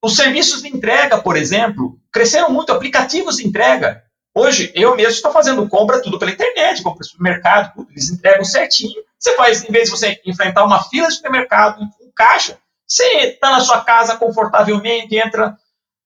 Os 0.03 0.15
serviços 0.15 0.63
de 0.63 0.69
entrega, 0.69 1.21
por 1.21 1.37
exemplo, 1.37 1.99
cresceram 2.11 2.49
muito, 2.49 2.71
aplicativos 2.71 3.37
de 3.37 3.47
entrega. 3.47 4.03
Hoje, 4.33 4.71
eu 4.73 4.95
mesmo 4.95 5.11
estou 5.11 5.31
fazendo 5.31 5.67
compra 5.67 6.01
tudo 6.01 6.17
pela 6.17 6.31
internet, 6.31 6.81
compra 6.81 7.03
supermercado, 7.03 7.85
eles 7.89 8.09
entregam 8.09 8.45
certinho. 8.45 9.03
Você 9.19 9.35
faz, 9.35 9.63
em 9.63 9.71
vez 9.71 9.85
de 9.85 9.91
você 9.91 10.19
enfrentar 10.25 10.63
uma 10.63 10.81
fila 10.85 11.07
de 11.07 11.15
supermercado, 11.15 11.81
um 11.81 12.11
caixa, 12.15 12.57
você 12.91 13.05
está 13.29 13.51
na 13.51 13.61
sua 13.61 13.81
casa 13.85 14.17
confortavelmente, 14.17 15.15
entra 15.15 15.57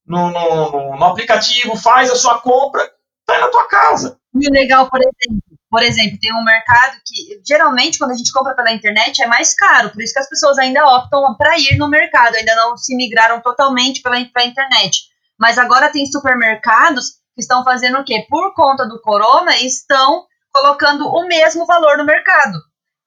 no, 0.05 0.29
no, 0.29 0.95
no, 0.97 1.05
aplicativo, 1.05 1.75
faz 1.75 2.11
a 2.11 2.15
sua 2.15 2.39
compra, 2.39 2.83
está 3.21 3.39
na 3.41 3.47
tua 3.47 3.67
casa. 3.67 4.19
E 4.35 4.49
legal, 4.51 4.87
por 4.87 4.99
exemplo, 4.99 5.43
por 5.67 5.81
exemplo, 5.81 6.19
tem 6.21 6.31
um 6.31 6.43
mercado 6.43 6.97
que 7.03 7.41
geralmente 7.43 7.97
quando 7.97 8.11
a 8.11 8.15
gente 8.15 8.31
compra 8.31 8.53
pela 8.55 8.71
internet 8.71 9.21
é 9.23 9.25
mais 9.25 9.55
caro, 9.55 9.89
por 9.89 10.01
isso 10.01 10.13
que 10.13 10.19
as 10.19 10.29
pessoas 10.29 10.59
ainda 10.59 10.85
optam 10.85 11.35
para 11.35 11.57
ir 11.57 11.75
no 11.77 11.89
mercado, 11.89 12.35
ainda 12.35 12.53
não 12.55 12.77
se 12.77 12.95
migraram 12.95 13.41
totalmente 13.41 14.01
para 14.01 14.17
a 14.17 14.45
internet. 14.45 15.05
Mas 15.39 15.57
agora 15.57 15.91
tem 15.91 16.05
supermercados 16.05 17.13
que 17.33 17.41
estão 17.41 17.63
fazendo 17.63 17.97
o 17.97 18.05
quê? 18.05 18.27
Por 18.29 18.53
conta 18.53 18.87
do 18.87 19.01
corona, 19.01 19.57
estão 19.57 20.25
colocando 20.53 21.07
o 21.07 21.27
mesmo 21.27 21.65
valor 21.65 21.97
no 21.97 22.05
mercado, 22.05 22.59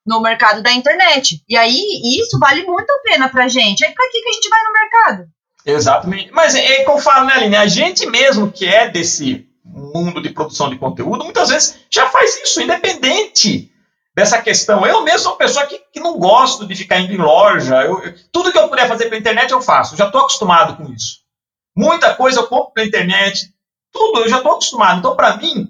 no 0.09 0.23
mercado 0.23 0.63
da 0.63 0.73
internet. 0.73 1.43
E 1.49 1.57
aí, 1.57 2.01
isso 2.19 2.39
vale 2.39 2.65
muito 2.65 2.91
a 2.91 3.03
pena 3.03 3.29
pra 3.29 3.47
gente. 3.47 3.85
Aí, 3.85 3.93
pra 3.93 4.09
que, 4.11 4.23
que 4.23 4.29
a 4.29 4.33
gente 4.33 4.49
vai 4.49 4.63
no 4.65 4.73
mercado? 4.73 5.25
Exatamente. 5.67 6.33
Mas 6.33 6.55
é, 6.55 6.65
é 6.65 6.85
que 6.85 6.91
eu 6.91 6.99
falo, 6.99 7.27
né, 7.27 7.35
Aline? 7.35 7.57
A 7.57 7.67
gente 7.67 8.07
mesmo 8.07 8.51
que 8.51 8.67
é 8.67 8.89
desse 8.89 9.47
mundo 9.63 10.23
de 10.23 10.31
produção 10.31 10.71
de 10.71 10.79
conteúdo, 10.79 11.25
muitas 11.25 11.51
vezes 11.51 11.79
já 11.91 12.09
faz 12.09 12.43
isso, 12.43 12.61
independente 12.63 13.71
dessa 14.15 14.41
questão. 14.41 14.87
Eu 14.87 15.03
mesmo 15.03 15.21
sou 15.21 15.33
uma 15.33 15.39
pessoa 15.39 15.67
que, 15.67 15.79
que 15.93 16.01
não 16.01 16.19
gosto 16.19 16.67
de 16.67 16.75
ficar 16.75 16.99
indo 16.99 17.13
em 17.13 17.19
loja. 17.19 17.83
Eu, 17.83 18.03
eu, 18.03 18.15
tudo 18.33 18.51
que 18.51 18.59
eu 18.59 18.69
puder 18.69 18.89
fazer 18.89 19.05
pela 19.05 19.21
internet, 19.21 19.51
eu 19.51 19.61
faço. 19.61 19.93
Eu 19.93 19.99
já 19.99 20.07
estou 20.07 20.23
acostumado 20.23 20.77
com 20.77 20.91
isso. 20.93 21.19
Muita 21.77 22.15
coisa 22.15 22.41
eu 22.41 22.47
compro 22.47 22.73
pela 22.73 22.87
internet, 22.87 23.53
tudo, 23.93 24.21
eu 24.21 24.29
já 24.29 24.39
estou 24.39 24.53
acostumado. 24.53 24.99
Então, 24.99 25.15
para 25.15 25.37
mim, 25.37 25.69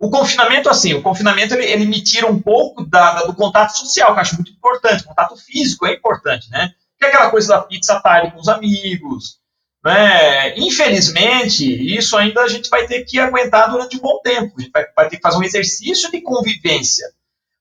o 0.00 0.08
confinamento, 0.08 0.70
assim, 0.70 0.94
o 0.94 1.02
confinamento 1.02 1.52
ele, 1.52 1.66
ele 1.66 1.84
me 1.84 2.02
tira 2.02 2.26
um 2.26 2.40
pouco 2.40 2.82
da, 2.86 3.12
da, 3.12 3.26
do 3.26 3.34
contato 3.34 3.76
social, 3.76 4.14
que 4.14 4.18
eu 4.18 4.22
acho 4.22 4.34
muito 4.36 4.50
importante. 4.50 5.04
contato 5.04 5.36
físico 5.36 5.86
é 5.86 5.92
importante, 5.92 6.48
né? 6.50 6.72
Que 6.98 7.04
é 7.04 7.08
aquela 7.08 7.30
coisa 7.30 7.48
da 7.48 7.60
pizza 7.60 8.00
tarde 8.00 8.32
com 8.32 8.40
os 8.40 8.48
amigos. 8.48 9.38
Né? 9.84 10.58
Infelizmente, 10.58 11.64
isso 11.94 12.16
ainda 12.16 12.40
a 12.40 12.48
gente 12.48 12.70
vai 12.70 12.86
ter 12.86 13.04
que 13.04 13.18
aguentar 13.18 13.70
durante 13.70 13.98
um 13.98 14.00
bom 14.00 14.18
tempo. 14.22 14.54
A 14.56 14.60
gente 14.62 14.72
vai, 14.72 14.86
vai 14.96 15.08
ter 15.08 15.16
que 15.16 15.22
fazer 15.22 15.36
um 15.36 15.42
exercício 15.42 16.10
de 16.10 16.22
convivência. 16.22 17.06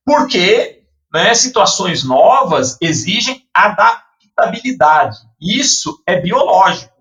Porque 0.06 0.84
né, 1.13 1.34
situações 1.34 2.06
novas 2.06 2.78
exigem 2.82 3.45
adaptabilidade. 3.54 5.17
Isso 5.41 6.02
é 6.08 6.21
biológico. 6.21 6.95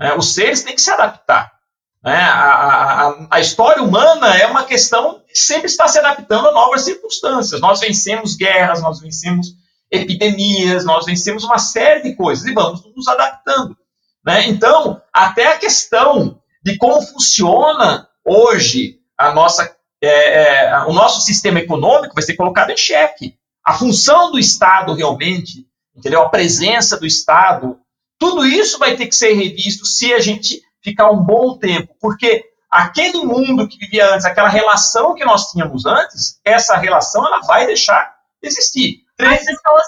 Né? 0.00 0.14
Os 0.14 0.34
seres 0.34 0.64
têm 0.64 0.74
que 0.74 0.82
se 0.82 0.90
adaptar. 0.90 1.59
Né? 2.02 2.16
A, 2.16 3.08
a, 3.08 3.26
a, 3.30 3.40
história 3.40 3.82
humana 3.82 4.34
é 4.36 4.46
uma 4.46 4.64
questão 4.64 5.20
que 5.26 5.38
sempre 5.38 5.66
está 5.66 5.86
se 5.86 5.98
adaptando 5.98 6.48
a 6.48 6.52
novas 6.52 6.82
circunstâncias. 6.82 7.60
Nós 7.60 7.80
vencemos 7.80 8.36
guerras, 8.36 8.80
nós 8.80 9.00
vencemos 9.00 9.48
epidemias, 9.90 10.84
nós 10.84 11.04
vencemos 11.04 11.44
uma 11.44 11.58
série 11.58 12.02
de 12.02 12.14
coisas 12.14 12.46
e 12.46 12.54
vamos 12.54 12.82
nos 12.96 13.06
adaptando. 13.06 13.76
Né? 14.24 14.48
Então, 14.48 15.00
até 15.12 15.48
a 15.48 15.58
questão 15.58 16.40
de 16.62 16.76
como 16.78 17.02
funciona 17.02 18.08
hoje 18.24 18.98
a 19.16 19.32
nossa, 19.32 19.76
é, 20.02 20.68
é, 20.68 20.78
o 20.86 20.92
nosso 20.92 21.20
sistema 21.20 21.58
econômico 21.58 22.14
vai 22.14 22.22
ser 22.22 22.34
colocado 22.34 22.70
em 22.70 22.76
xeque. 22.76 23.34
A 23.64 23.74
função 23.74 24.32
do 24.32 24.38
Estado 24.38 24.94
realmente, 24.94 25.66
entendeu? 25.94 26.22
A 26.22 26.30
presença 26.30 26.98
do 26.98 27.06
Estado, 27.06 27.78
tudo 28.18 28.46
isso 28.46 28.78
vai 28.78 28.96
ter 28.96 29.06
que 29.06 29.14
ser 29.14 29.34
revisto 29.34 29.84
se 29.84 30.14
a 30.14 30.20
gente 30.20 30.62
ficar 30.82 31.10
um 31.10 31.22
bom 31.22 31.58
tempo, 31.58 31.94
porque 32.00 32.44
aquele 32.70 33.24
mundo 33.24 33.68
que 33.68 33.78
vivia 33.78 34.14
antes, 34.14 34.24
aquela 34.24 34.48
relação 34.48 35.14
que 35.14 35.24
nós 35.24 35.50
tínhamos 35.50 35.84
antes, 35.86 36.40
essa 36.44 36.76
relação 36.76 37.26
ela 37.26 37.40
vai 37.40 37.66
deixar 37.66 38.14
de 38.42 38.48
existir. 38.48 39.00
As 39.18 39.44
pessoas, 39.44 39.86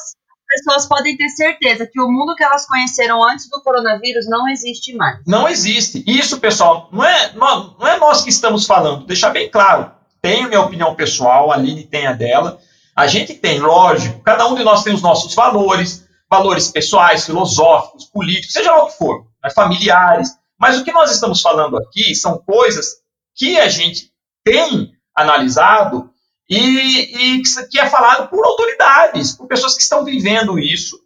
pessoas 0.49 0.87
podem 0.87 1.17
ter 1.17 1.29
certeza 1.31 1.89
que 1.91 2.01
o 2.01 2.11
mundo 2.11 2.35
que 2.35 2.45
elas 2.45 2.67
conheceram 2.67 3.25
antes 3.25 3.49
do 3.49 3.63
coronavírus 3.63 4.29
não 4.29 4.49
existe 4.49 4.95
mais. 4.95 5.21
Não 5.27 5.49
existe. 5.49 6.05
Isso, 6.07 6.39
pessoal, 6.39 6.89
não 6.93 7.05
é, 7.05 7.33
não, 7.33 7.77
não 7.79 7.87
é 7.87 7.99
nós 7.99 8.23
que 8.23 8.31
estamos 8.31 8.67
falando, 8.67 9.07
deixar 9.07 9.31
bem 9.31 9.51
claro. 9.51 9.91
Tenho 10.21 10.49
minha 10.49 10.61
opinião 10.61 10.95
pessoal, 10.95 11.51
a 11.51 11.55
Aline 11.55 11.85
tem 11.85 12.07
a 12.07 12.13
dela. 12.13 12.61
A 12.95 13.07
gente 13.07 13.35
tem, 13.35 13.59
lógico, 13.59 14.21
cada 14.21 14.47
um 14.47 14.55
de 14.55 14.63
nós 14.63 14.83
tem 14.83 14.93
os 14.95 15.03
nossos 15.03 15.35
valores, 15.35 16.07
valores 16.31 16.69
pessoais, 16.69 17.25
filosóficos, 17.25 18.05
políticos, 18.05 18.53
seja 18.53 18.71
lá 18.71 18.85
o 18.85 18.87
que 18.89 18.99
for, 18.99 19.27
né, 19.43 19.51
familiares. 19.51 20.31
Mas 20.63 20.79
o 20.79 20.85
que 20.85 20.93
nós 20.93 21.11
estamos 21.11 21.41
falando 21.41 21.77
aqui 21.77 22.15
são 22.15 22.39
coisas 22.39 22.99
que 23.35 23.59
a 23.59 23.69
gente 23.69 24.13
tem 24.45 24.93
analisado 25.13 26.09
e, 26.49 27.37
e 27.39 27.43
que 27.69 27.81
é 27.81 27.91
falado 27.91 28.29
por 28.29 28.47
autoridades, 28.47 29.33
por 29.33 29.49
pessoas 29.49 29.75
que 29.75 29.83
estão 29.83 30.05
vivendo 30.05 30.61
isso, 30.61 31.01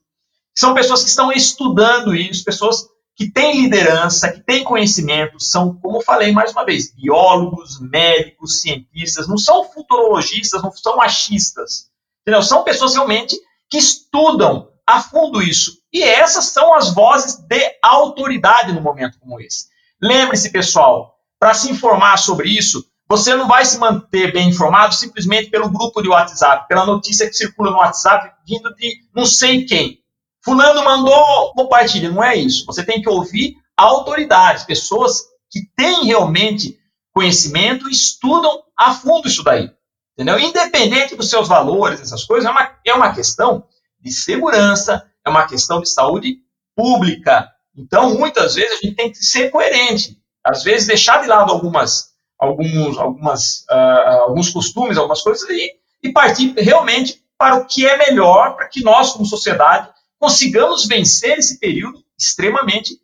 são 0.55 0.75
pessoas 0.75 1.03
que 1.03 1.09
estão 1.09 1.33
estudando 1.33 2.14
isso, 2.14 2.45
pessoas 2.45 2.87
que 3.14 3.31
têm 3.31 3.62
liderança, 3.62 4.31
que 4.31 4.40
têm 4.40 4.62
conhecimento, 4.62 5.42
são, 5.42 5.75
como 5.77 6.03
falei 6.03 6.33
mais 6.33 6.53
uma 6.53 6.66
vez, 6.66 6.92
biólogos, 6.95 7.81
médicos, 7.81 8.61
cientistas, 8.61 9.27
não 9.27 9.38
são 9.38 9.64
futurologistas, 9.64 10.62
não 10.62 10.71
são 10.71 11.01
achistas, 11.01 11.90
entendeu? 12.21 12.42
São 12.42 12.62
pessoas 12.62 12.92
realmente 12.92 13.35
que 13.71 13.79
estudam 13.79 14.69
a 14.87 15.01
fundo 15.01 15.42
isso. 15.42 15.79
E 15.92 16.03
essas 16.03 16.46
são 16.46 16.75
as 16.75 16.94
vozes 16.94 17.37
de 17.37 17.77
autoridade 17.83 18.72
no 18.72 18.81
momento 18.81 19.18
como 19.18 19.40
esse. 19.40 19.66
Lembre-se, 20.01 20.51
pessoal, 20.51 21.16
para 21.40 21.55
se 21.55 21.70
informar 21.70 22.16
sobre 22.18 22.49
isso, 22.49 22.85
você 23.09 23.35
não 23.35 23.49
vai 23.49 23.64
se 23.64 23.79
manter 23.79 24.33
bem 24.33 24.49
informado 24.49 24.94
simplesmente 24.94 25.51
pelo 25.51 25.70
grupo 25.70 26.03
de 26.03 26.09
WhatsApp, 26.09 26.66
pela 26.68 26.85
notícia 26.85 27.27
que 27.29 27.35
circula 27.35 27.70
no 27.70 27.79
WhatsApp 27.79 28.33
vindo 28.46 28.75
de 28.75 29.01
não 29.14 29.25
sei 29.25 29.64
quem. 29.64 30.01
Fulano 30.44 30.85
mandou, 30.85 31.53
compartilha. 31.55 32.11
Não 32.11 32.22
é 32.22 32.37
isso. 32.37 32.64
Você 32.66 32.85
tem 32.85 33.03
que 33.03 33.09
ouvir 33.09 33.57
autoridades, 33.77 34.64
pessoas 34.64 35.22
que 35.51 35.61
têm 35.77 36.05
realmente 36.05 36.79
conhecimento 37.12 37.88
estudam 37.88 38.62
a 38.77 38.94
fundo 38.94 39.27
isso 39.27 39.42
daí. 39.42 39.70
Entendeu? 40.12 40.38
Independente 40.38 41.14
dos 41.14 41.29
seus 41.29 41.49
valores, 41.49 42.01
essas 42.01 42.25
coisas, 42.25 42.49
é 42.49 42.51
uma, 42.51 42.72
é 42.85 42.94
uma 42.94 43.12
questão 43.12 43.64
de 44.07 44.12
segurança, 44.12 45.05
é 45.25 45.29
uma 45.29 45.47
questão 45.47 45.81
de 45.81 45.88
saúde 45.90 46.38
pública. 46.75 47.49
Então, 47.77 48.14
muitas 48.14 48.55
vezes, 48.55 48.79
a 48.79 48.87
gente 48.87 48.95
tem 48.95 49.11
que 49.11 49.19
ser 49.19 49.51
coerente. 49.51 50.16
Às 50.45 50.62
vezes, 50.62 50.87
deixar 50.87 51.21
de 51.21 51.27
lado 51.27 51.53
algumas, 51.53 52.12
alguns, 52.38 52.97
algumas, 52.97 53.64
uh, 53.71 54.23
alguns 54.29 54.51
costumes, 54.51 54.97
algumas 54.97 55.21
coisas, 55.23 55.49
e, 55.51 55.73
e 56.03 56.12
partir 56.12 56.55
realmente 56.57 57.23
para 57.37 57.57
o 57.57 57.66
que 57.66 57.87
é 57.87 57.97
melhor, 57.99 58.57
para 58.57 58.69
que 58.69 58.83
nós, 58.83 59.12
como 59.12 59.27
sociedade, 59.27 59.90
consigamos 60.19 60.87
vencer 60.87 61.38
esse 61.38 61.59
período 61.59 62.03
extremamente 62.19 62.99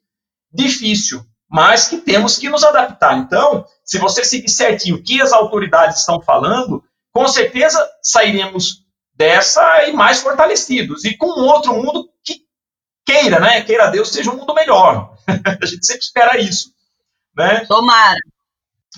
difícil, 0.52 1.22
mas 1.50 1.88
que 1.88 1.98
temos 1.98 2.38
que 2.38 2.48
nos 2.48 2.64
adaptar. 2.64 3.18
Então, 3.18 3.66
se 3.84 3.98
você 3.98 4.24
seguir 4.24 4.48
certinho 4.48 4.96
o 4.96 5.02
que 5.02 5.20
as 5.20 5.32
autoridades 5.32 5.98
estão 5.98 6.22
falando, 6.22 6.82
com 7.12 7.28
certeza 7.28 7.86
sairemos 8.02 8.81
dessa 9.22 9.84
e 9.86 9.92
mais 9.92 10.20
fortalecidos. 10.20 11.04
E 11.04 11.16
com 11.16 11.26
um 11.26 11.46
outro 11.46 11.72
mundo 11.74 12.10
que 12.24 12.44
queira, 13.06 13.38
né? 13.38 13.62
Queira 13.62 13.86
Deus, 13.86 14.08
seja 14.08 14.32
um 14.32 14.36
mundo 14.36 14.52
melhor. 14.52 15.16
a 15.62 15.64
gente 15.64 15.86
sempre 15.86 16.02
espera 16.02 16.38
isso. 16.38 16.72
Né? 17.36 17.64
Tomara. 17.66 18.18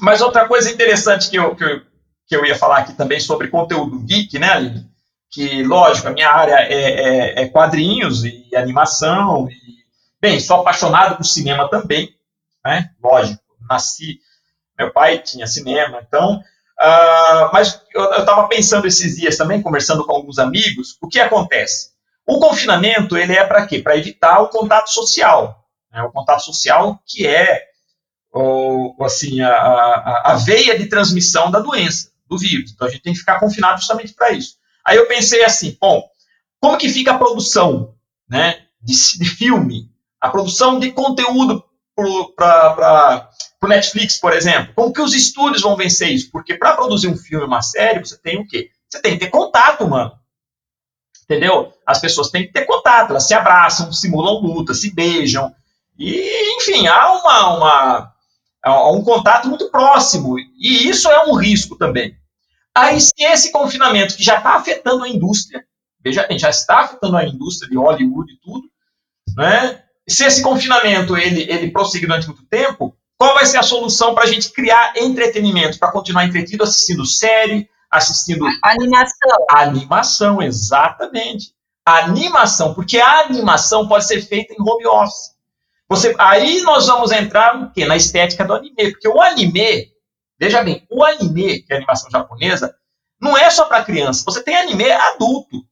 Mas 0.01 0.23
outra 0.23 0.49
coisa 0.49 0.71
interessante 0.71 1.29
que 1.29 1.37
eu, 1.37 1.55
que 1.55 1.63
eu, 1.63 1.83
que 2.27 2.37
eu 2.37 2.45
ia 2.47 2.57
falar 2.57 2.79
aqui 2.79 2.95
também 2.95 3.21
sobre 3.21 3.49
conteúdo 3.49 4.01
geek, 4.01 4.39
né, 4.39 4.49
Aline? 4.51 4.91
Que, 5.31 5.63
lógico, 5.63 6.09
a 6.09 6.13
minha 6.13 6.31
área 6.31 6.55
é, 6.55 6.73
é, 6.73 7.43
é 7.43 7.49
quadrinhos 7.49 8.25
e 8.25 8.49
animação. 8.57 9.49
E, 9.51 9.55
bem, 10.21 10.41
sou 10.41 10.61
apaixonado 10.61 11.17
por 11.17 11.25
cinema 11.25 11.69
também, 11.69 12.17
né? 12.65 12.91
Lógico, 13.03 13.43
nasci. 13.69 14.21
Meu 14.79 14.91
pai 14.91 15.19
tinha 15.19 15.47
cinema, 15.47 16.03
então 16.07 16.43
Uh, 16.85 17.51
mas 17.51 17.81
eu 17.95 18.19
estava 18.19 18.47
pensando 18.47 18.87
esses 18.87 19.17
dias 19.17 19.39
também, 19.39 19.63
conversando 19.63 20.05
com 20.05 20.13
alguns 20.13 20.39
amigos, 20.39 20.99
o 21.01 21.09
que 21.09 21.19
acontece? 21.19 21.95
O 22.27 22.39
confinamento 22.39 23.17
ele 23.17 23.33
é 23.33 23.45
para 23.45 23.67
quê? 23.67 23.79
Para 23.79 23.97
evitar 23.97 24.41
o 24.41 24.49
contato 24.49 24.91
social. 24.91 25.65
Né? 25.91 26.03
O 26.03 26.13
contato 26.13 26.43
social 26.43 27.01
que 27.07 27.27
é 27.27 27.63
ou, 28.31 28.97
assim, 29.01 29.41
a, 29.41 29.53
a, 29.53 30.33
a 30.33 30.35
veia 30.35 30.77
de 30.77 30.87
transmissão 30.87 31.53
da 31.53 31.61
doença, 31.61 32.11
do 32.29 32.37
vírus. 32.37 32.73
Então 32.73 32.89
a 32.89 32.91
gente 32.91 33.03
tem 33.03 33.13
que 33.13 33.21
ficar 33.21 33.39
confinado 33.39 33.79
justamente 33.79 34.13
para 34.13 34.33
isso. 34.33 34.57
Aí 34.85 34.97
eu 34.97 35.07
pensei 35.07 35.45
assim, 35.45 35.77
bom, 35.81 36.03
como 36.61 36.77
que 36.77 36.89
fica 36.89 37.13
a 37.13 37.19
produção 37.19 37.95
né, 38.29 38.63
de, 38.83 38.93
de 39.19 39.25
filme, 39.25 39.89
a 40.21 40.29
produção 40.29 40.81
de 40.81 40.91
conteúdo 40.91 41.65
para 42.35 43.31
o 43.65 43.69
Netflix, 43.69 44.19
por 44.19 44.33
exemplo? 44.33 44.73
Como 44.75 44.93
que 44.93 45.01
os 45.01 45.15
estúdios 45.15 45.63
vão 45.63 45.77
vencer 45.77 46.11
isso? 46.11 46.31
Porque 46.31 46.57
para 46.57 46.75
produzir 46.75 47.09
um 47.09 47.17
filme, 47.17 47.45
uma 47.45 47.63
série, 47.63 48.01
você 48.01 48.17
tem 48.17 48.41
o 48.41 48.47
quê? 48.47 48.71
Você 48.89 49.01
tem 49.01 49.13
que 49.13 49.25
ter 49.25 49.31
contato, 49.31 49.87
mano. 49.89 50.13
Entendeu? 51.25 51.73
As 51.87 52.01
pessoas 52.01 52.31
têm 52.31 52.47
que 52.47 52.53
ter 52.53 52.67
contato, 52.67 53.11
elas 53.11 53.27
se 53.27 53.35
abraçam, 53.35 53.93
simulam 53.93 54.41
luta, 54.41 54.75
se 54.75 54.95
beijam. 54.95 55.55
E, 55.99 56.57
enfim, 56.57 56.87
há 56.87 57.13
uma, 57.13 57.57
uma, 57.57 58.93
um 58.93 59.03
contato 59.03 59.49
muito 59.49 59.71
próximo. 59.71 60.39
E 60.39 60.89
isso 60.89 61.09
é 61.09 61.27
um 61.27 61.35
risco 61.35 61.77
também. 61.77 62.17
Aí, 62.75 63.01
se 63.01 63.13
esse 63.19 63.53
confinamento, 63.53 64.17
que 64.17 64.23
já 64.23 64.39
está 64.39 64.57
afetando 64.57 65.05
a 65.05 65.09
indústria, 65.09 65.65
veja 66.05 66.27
bem, 66.27 66.39
já 66.39 66.51
está 66.51 66.81
afetando 66.81 67.17
a 67.17 67.25
indústria 67.25 67.71
de 67.71 67.77
Hollywood 67.77 68.33
e 68.33 68.41
tudo, 68.41 68.69
né? 69.37 69.83
Se 70.07 70.25
esse 70.25 70.43
confinamento 70.43 71.17
ele, 71.17 71.43
ele 71.51 71.71
prosseguir 71.71 72.09
durante 72.09 72.27
muito 72.27 72.45
tempo, 72.47 72.95
qual 73.19 73.35
vai 73.35 73.47
ser 73.47 73.59
a 73.59 73.63
solução 73.63 74.15
para 74.15 74.25
a 74.25 74.27
gente 74.27 74.53
criar 74.53 74.95
entretenimento, 74.97 75.79
para 75.79 75.93
continuar 75.93 76.25
entretido 76.25 76.65
assistindo 76.65 77.07
série, 77.07 77.69
assistindo. 77.91 78.45
Animação. 78.63 79.47
Animação, 79.51 80.43
exatamente. 80.43 81.55
Animação, 81.87 82.75
porque 82.75 82.99
a 82.99 83.21
animação 83.21 83.87
pode 83.87 84.07
ser 84.07 84.23
feita 84.23 84.55
em 84.55 84.61
home 84.61 84.87
office. 84.87 85.35
Você, 85.89 86.15
aí 86.19 86.63
nós 86.63 86.87
vamos 86.87 87.13
entrar 87.13 87.59
no 87.59 87.71
quê? 87.71 87.85
Na 87.85 87.97
estética 87.97 88.45
do 88.45 88.55
anime, 88.55 88.93
porque 88.93 89.07
o 89.07 89.21
anime, 89.21 89.93
veja 90.41 90.65
bem, 90.65 90.87
o 90.91 91.05
anime, 91.05 91.63
que 91.63 91.73
é 91.73 91.75
a 91.75 91.79
animação 91.79 92.11
japonesa, 92.11 92.75
não 93.21 93.37
é 93.37 93.49
só 93.51 93.67
para 93.67 93.85
criança. 93.85 94.25
Você 94.25 94.43
tem 94.43 94.57
anime 94.57 94.91
adulto. 94.91 95.65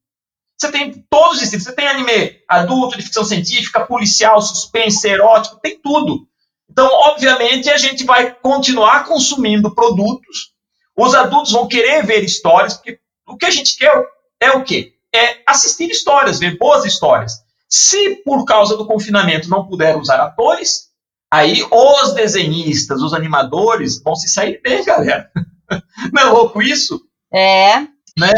Você 0.56 0.70
tem 0.70 1.04
todos 1.10 1.38
os 1.38 1.42
estilos. 1.42 1.64
Você 1.64 1.74
tem 1.74 1.88
anime 1.88 2.40
adulto, 2.46 2.96
de 2.96 3.02
ficção 3.02 3.24
científica, 3.24 3.86
policial, 3.86 4.40
suspense, 4.40 5.08
erótico, 5.08 5.60
tem 5.60 5.80
tudo. 5.80 6.28
Então, 6.72 6.88
obviamente, 6.90 7.68
a 7.68 7.76
gente 7.76 8.02
vai 8.02 8.34
continuar 8.34 9.04
consumindo 9.04 9.74
produtos. 9.74 10.52
Os 10.96 11.14
adultos 11.14 11.52
vão 11.52 11.68
querer 11.68 12.02
ver 12.04 12.24
histórias, 12.24 12.74
porque 12.74 12.98
o 13.28 13.36
que 13.36 13.44
a 13.44 13.50
gente 13.50 13.76
quer 13.76 13.92
é 14.40 14.52
o 14.52 14.64
quê? 14.64 14.94
É 15.14 15.42
assistir 15.46 15.90
histórias, 15.90 16.38
ver 16.38 16.56
boas 16.56 16.86
histórias. 16.86 17.34
Se 17.68 18.16
por 18.24 18.46
causa 18.46 18.74
do 18.74 18.86
confinamento 18.86 19.50
não 19.50 19.66
puder 19.66 19.98
usar 19.98 20.18
atores, 20.18 20.88
aí 21.30 21.62
os 21.70 22.14
desenhistas, 22.14 23.02
os 23.02 23.12
animadores 23.12 24.02
vão 24.02 24.16
se 24.16 24.28
sair 24.28 24.58
bem, 24.62 24.82
galera. 24.82 25.30
Não 26.12 26.22
é 26.22 26.24
louco 26.26 26.60
isso? 26.60 27.00
É. 27.32 27.80
Né? 28.18 28.32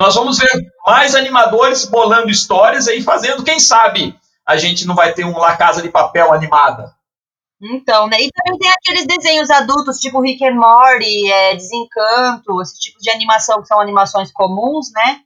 Nós 0.00 0.14
vamos 0.14 0.38
ver 0.38 0.50
mais 0.86 1.14
animadores 1.14 1.84
bolando 1.84 2.30
histórias 2.30 2.88
aí 2.88 3.02
fazendo, 3.02 3.44
quem 3.44 3.60
sabe 3.60 4.16
a 4.46 4.56
gente 4.56 4.86
não 4.86 4.94
vai 4.94 5.12
ter 5.12 5.24
um 5.24 5.38
La 5.38 5.56
Casa 5.56 5.80
de 5.80 5.88
Papel 5.88 6.32
animada. 6.32 6.92
Então, 7.60 8.06
né? 8.08 8.20
E 8.20 8.30
também 8.30 8.58
tem 8.58 8.70
aqueles 8.70 9.06
desenhos 9.06 9.50
adultos, 9.50 9.98
tipo 9.98 10.20
Rick 10.20 10.44
and 10.44 10.54
Morty, 10.54 11.30
é, 11.30 11.54
Desencanto, 11.54 12.60
esse 12.60 12.78
tipo 12.78 12.98
de 13.00 13.10
animação 13.10 13.60
que 13.60 13.68
são 13.68 13.80
animações 13.80 14.32
comuns, 14.32 14.90
né? 14.92 15.20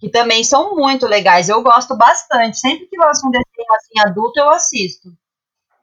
Que 0.00 0.08
também 0.08 0.42
são 0.42 0.74
muito 0.74 1.06
legais. 1.06 1.48
Eu 1.48 1.62
gosto 1.62 1.96
bastante. 1.96 2.58
Sempre 2.58 2.86
que 2.86 2.98
lança 2.98 3.26
um 3.26 3.30
desenho 3.30 3.72
assim 3.74 4.08
adulto, 4.08 4.40
eu 4.40 4.50
assisto. 4.50 5.08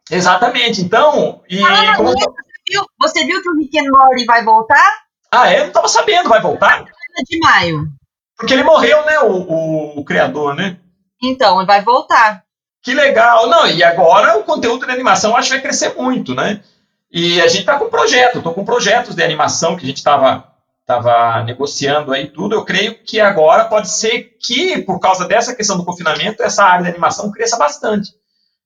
Exatamente. 0.10 0.82
Então, 0.82 1.42
e 1.50 1.64
ah, 1.64 1.96
como... 1.96 2.12
você, 2.12 2.26
viu, 2.68 2.86
você 3.00 3.26
viu 3.26 3.42
que 3.42 3.50
o 3.50 3.58
Rick 3.58 3.80
and 3.80 3.90
Morty 3.90 4.26
vai 4.26 4.44
voltar? 4.44 5.02
Ah, 5.32 5.50
é? 5.50 5.62
Não 5.62 5.68
estava 5.68 5.88
sabendo. 5.88 6.28
Vai 6.28 6.42
voltar? 6.42 6.84
De 7.28 7.40
maio. 7.40 7.88
Porque 8.38 8.54
ele 8.54 8.64
morreu, 8.64 9.06
né? 9.06 9.20
O, 9.20 9.32
o, 9.32 10.00
o 10.00 10.06
criador, 10.06 10.56
né? 10.56 10.78
Então, 11.24 11.66
vai 11.66 11.82
voltar. 11.82 12.44
Que 12.82 12.94
legal. 12.94 13.48
Não, 13.48 13.67
e 13.67 13.84
agora 13.84 14.38
o 14.38 14.44
conteúdo 14.44 14.86
de 14.86 14.91
animação 14.91 15.36
acho 15.36 15.50
que 15.50 15.56
vai 15.56 15.62
crescer 15.62 15.94
muito, 15.96 16.34
né? 16.34 16.62
E 17.12 17.41
a 17.41 17.48
gente 17.48 17.62
está 17.62 17.78
com 17.78 17.89
projeto, 17.89 18.38
estou 18.38 18.54
com 18.54 18.65
projetos 18.65 19.15
de 19.15 19.24
animação 19.24 19.76
que 19.76 19.84
a 19.84 19.88
gente 19.88 19.98
estava 19.98 20.52
tava 20.86 21.44
negociando 21.44 22.12
aí 22.12 22.28
tudo. 22.28 22.56
Eu 22.56 22.65
creio 22.65 22.96
que 23.04 23.20
agora 23.20 23.65
pode 23.65 23.89
ser 23.89 24.36
que, 24.41 24.82
por 24.82 25.00
causa 25.00 25.26
dessa 25.26 25.56
questão 25.56 25.78
do 25.78 25.86
confinamento, 25.86 26.44
essa 26.44 26.63
área 26.63 26.84
de 26.84 26.89
animação 26.89 27.32
cresça 27.32 27.58
bastante. 27.58 28.12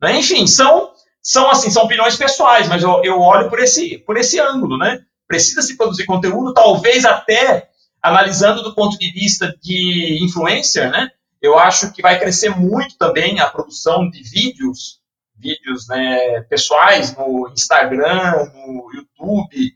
Né? 0.01 0.17
Enfim, 0.17 0.47
são, 0.47 0.91
são 1.21 1.49
assim, 1.49 1.69
são 1.69 1.83
opiniões 1.83 2.15
pessoais, 2.15 2.67
mas 2.67 2.83
eu, 2.83 3.01
eu 3.03 3.19
olho 3.19 3.49
por 3.49 3.59
esse, 3.59 3.97
por 3.99 4.17
esse 4.17 4.39
ângulo, 4.39 4.77
né? 4.77 5.01
Precisa 5.27 5.61
se 5.61 5.75
produzir 5.77 6.05
conteúdo, 6.05 6.53
talvez 6.53 7.05
até 7.05 7.69
analisando 8.01 8.63
do 8.63 8.73
ponto 8.75 8.97
de 8.97 9.11
vista 9.11 9.53
de 9.61 10.19
influencer, 10.23 10.89
né? 10.91 11.09
Eu 11.45 11.59
acho 11.59 11.91
que 11.93 12.01
vai 12.01 12.17
crescer 12.17 12.49
muito 12.49 12.97
também 12.97 13.39
a 13.39 13.47
produção 13.47 14.09
de 14.09 14.23
vídeos, 14.23 14.99
vídeos 15.37 15.87
né, 15.87 16.41
pessoais 16.49 17.15
no 17.15 17.49
Instagram, 17.49 18.49
no 18.53 18.89
YouTube. 18.91 19.75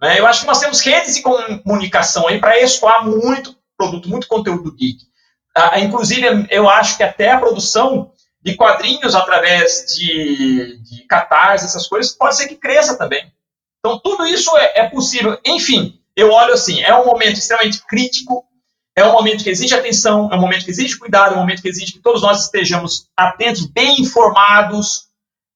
Né? 0.00 0.20
Eu 0.20 0.26
acho 0.26 0.42
que 0.42 0.46
nós 0.46 0.60
temos 0.60 0.80
redes 0.80 1.14
de 1.14 1.22
comunicação 1.22 2.28
aí 2.28 2.38
para 2.38 2.60
escoar 2.60 3.06
muito 3.06 3.56
produto, 3.76 4.08
muito 4.08 4.28
conteúdo 4.28 4.74
geek. 4.74 4.98
Ah, 5.56 5.80
inclusive, 5.80 6.46
eu 6.50 6.68
acho 6.68 6.96
que 6.98 7.02
até 7.02 7.30
a 7.30 7.38
produção 7.38 8.12
de 8.42 8.54
quadrinhos 8.54 9.14
através 9.14 9.86
de, 9.94 10.78
de 10.82 11.06
catarse, 11.06 11.64
essas 11.64 11.86
coisas, 11.86 12.12
pode 12.12 12.36
ser 12.36 12.48
que 12.48 12.56
cresça 12.56 12.98
também. 12.98 13.32
Então, 13.78 13.98
tudo 13.98 14.26
isso 14.26 14.54
é, 14.58 14.80
é 14.80 14.88
possível. 14.88 15.38
Enfim, 15.44 16.00
eu 16.14 16.30
olho 16.30 16.52
assim, 16.52 16.82
é 16.82 16.94
um 16.94 17.06
momento 17.06 17.38
extremamente 17.38 17.82
crítico, 17.86 18.44
é 19.00 19.06
um 19.06 19.12
momento 19.12 19.44
que 19.44 19.50
exige 19.50 19.74
atenção, 19.74 20.28
é 20.32 20.36
um 20.36 20.40
momento 20.40 20.64
que 20.64 20.70
exige 20.70 20.98
cuidado, 20.98 21.34
é 21.34 21.36
um 21.36 21.40
momento 21.40 21.62
que 21.62 21.68
exige 21.68 21.92
que 21.92 22.00
todos 22.00 22.22
nós 22.22 22.44
estejamos 22.44 23.08
atentos, 23.16 23.66
bem 23.66 24.00
informados, 24.00 25.08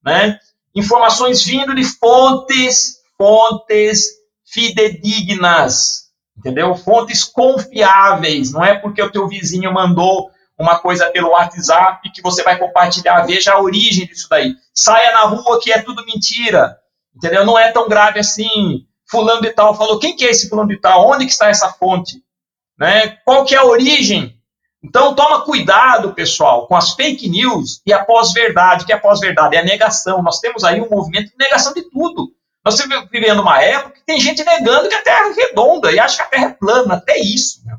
né? 0.04 0.38
Informações 0.74 1.42
vindo 1.42 1.74
de 1.74 1.84
fontes, 1.84 2.98
fontes 3.16 4.10
fidedignas, 4.44 6.10
entendeu? 6.36 6.74
Fontes 6.74 7.24
confiáveis, 7.24 8.52
não 8.52 8.64
é 8.64 8.74
porque 8.74 9.02
o 9.02 9.10
teu 9.10 9.26
vizinho 9.28 9.72
mandou 9.72 10.30
uma 10.58 10.78
coisa 10.78 11.10
pelo 11.10 11.30
WhatsApp 11.30 12.10
que 12.12 12.22
você 12.22 12.42
vai 12.42 12.58
compartilhar, 12.58 13.22
veja 13.22 13.52
a 13.52 13.60
origem 13.60 14.06
disso 14.06 14.28
daí. 14.28 14.54
Saia 14.74 15.12
na 15.12 15.22
rua 15.22 15.60
que 15.60 15.72
é 15.72 15.82
tudo 15.82 16.04
mentira, 16.04 16.76
entendeu? 17.14 17.44
Não 17.44 17.58
é 17.58 17.72
tão 17.72 17.88
grave 17.88 18.20
assim 18.20 18.86
fulano 19.12 19.42
de 19.42 19.50
tal 19.50 19.76
falou, 19.76 19.98
quem 19.98 20.16
que 20.16 20.24
é 20.24 20.30
esse 20.30 20.48
fulano 20.48 20.70
de 20.70 20.78
tal? 20.78 21.06
Onde 21.06 21.26
que 21.26 21.32
está 21.32 21.48
essa 21.48 21.70
fonte? 21.70 22.22
Né? 22.78 23.18
Qual 23.24 23.44
que 23.44 23.54
é 23.54 23.58
a 23.58 23.64
origem? 23.64 24.38
Então, 24.82 25.14
toma 25.14 25.44
cuidado, 25.44 26.12
pessoal, 26.12 26.66
com 26.66 26.74
as 26.74 26.94
fake 26.94 27.28
news 27.28 27.80
e 27.86 27.92
a 27.92 28.04
pós-verdade. 28.04 28.84
que 28.84 28.92
é 28.92 28.98
pós-verdade? 28.98 29.56
É 29.56 29.60
a 29.60 29.64
negação. 29.64 30.22
Nós 30.22 30.40
temos 30.40 30.64
aí 30.64 30.80
um 30.80 30.90
movimento 30.90 31.30
de 31.30 31.38
negação 31.38 31.72
de 31.72 31.82
tudo. 31.82 32.32
Nós 32.64 32.78
estamos 32.78 33.08
vivendo 33.10 33.40
uma 33.40 33.62
época 33.62 33.94
que 33.94 34.04
tem 34.04 34.20
gente 34.20 34.44
negando 34.44 34.88
que 34.88 34.94
a 34.94 35.02
Terra 35.02 35.28
é 35.28 35.32
redonda 35.32 35.92
e 35.92 35.98
acha 35.98 36.16
que 36.16 36.22
a 36.22 36.26
Terra 36.26 36.46
é 36.46 36.52
plana. 36.52 36.94
Até 36.94 37.18
isso, 37.18 37.62
meu. 37.64 37.76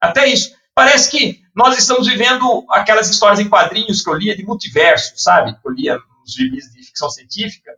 Até 0.00 0.26
isso. 0.26 0.54
Parece 0.74 1.10
que 1.10 1.40
nós 1.54 1.78
estamos 1.78 2.06
vivendo 2.06 2.64
aquelas 2.68 3.08
histórias 3.08 3.38
em 3.38 3.48
quadrinhos 3.48 4.02
que 4.02 4.10
eu 4.10 4.14
lia 4.14 4.36
de 4.36 4.44
multiverso, 4.44 5.12
sabe? 5.16 5.52
Que 5.52 5.68
eu 5.68 5.72
lia 5.72 5.98
nos 6.20 6.38
livros 6.38 6.64
de 6.72 6.82
ficção 6.82 7.08
científica. 7.08 7.72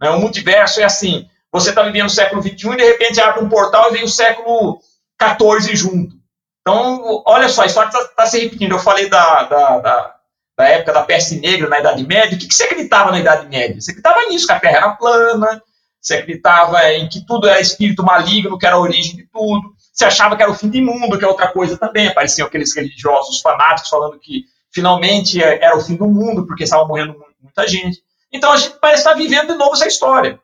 Né? 0.00 0.10
O 0.10 0.20
multiverso 0.20 0.80
é 0.80 0.84
assim, 0.84 1.28
você 1.52 1.70
está 1.70 1.82
vivendo 1.82 2.06
o 2.06 2.10
século 2.10 2.42
XXI 2.42 2.72
e 2.72 2.76
de 2.76 2.84
repente 2.84 3.20
abre 3.20 3.44
um 3.44 3.48
portal 3.48 3.90
e 3.90 3.92
vem 3.92 4.04
o 4.04 4.08
século 4.08 4.80
XIV 5.20 5.76
junto. 5.76 6.16
Então, 6.60 7.22
olha 7.26 7.48
só, 7.48 7.62
a 7.62 7.66
história 7.66 7.88
está 7.88 8.04
tá 8.04 8.26
se 8.26 8.38
repetindo. 8.38 8.72
Eu 8.72 8.78
falei 8.78 9.08
da, 9.08 9.44
da, 9.44 9.78
da, 9.78 10.14
da, 10.58 10.68
época 10.68 10.92
da 10.92 11.02
peste 11.02 11.36
negra 11.36 11.68
na 11.68 11.80
Idade 11.80 12.06
Média. 12.06 12.36
O 12.36 12.38
que, 12.38 12.46
que 12.46 12.54
você 12.54 12.64
acreditava 12.64 13.10
na 13.10 13.20
Idade 13.20 13.48
Média? 13.48 13.80
Você 13.80 13.90
acreditava 13.90 14.28
nisso, 14.28 14.46
que 14.46 14.52
a 14.52 14.60
Terra 14.60 14.76
era 14.76 14.90
plana, 14.90 15.62
você 16.00 16.14
acreditava 16.14 16.82
em 16.92 17.08
que 17.08 17.24
tudo 17.26 17.48
era 17.48 17.60
espírito 17.60 18.02
maligno, 18.02 18.58
que 18.58 18.66
era 18.66 18.76
a 18.76 18.80
origem 18.80 19.16
de 19.16 19.26
tudo. 19.26 19.74
Você 19.92 20.04
achava 20.04 20.36
que 20.36 20.42
era 20.42 20.50
o 20.50 20.54
fim 20.54 20.68
do 20.68 20.80
mundo, 20.80 21.18
que 21.18 21.24
é 21.24 21.28
outra 21.28 21.48
coisa 21.48 21.76
também. 21.76 22.08
Apareciam 22.08 22.46
aqueles 22.46 22.74
religiosos 22.74 23.40
fanáticos 23.40 23.90
falando 23.90 24.18
que 24.18 24.44
finalmente 24.72 25.42
era 25.42 25.76
o 25.76 25.80
fim 25.80 25.96
do 25.96 26.06
mundo, 26.06 26.46
porque 26.46 26.64
estava 26.64 26.86
morrendo 26.86 27.16
muita 27.42 27.66
gente. 27.66 28.02
Então 28.32 28.52
a 28.52 28.56
gente 28.56 28.78
parece 28.78 29.00
estar 29.00 29.14
vivendo 29.14 29.48
de 29.48 29.58
novo 29.58 29.72
essa 29.72 29.86
história. 29.86 30.40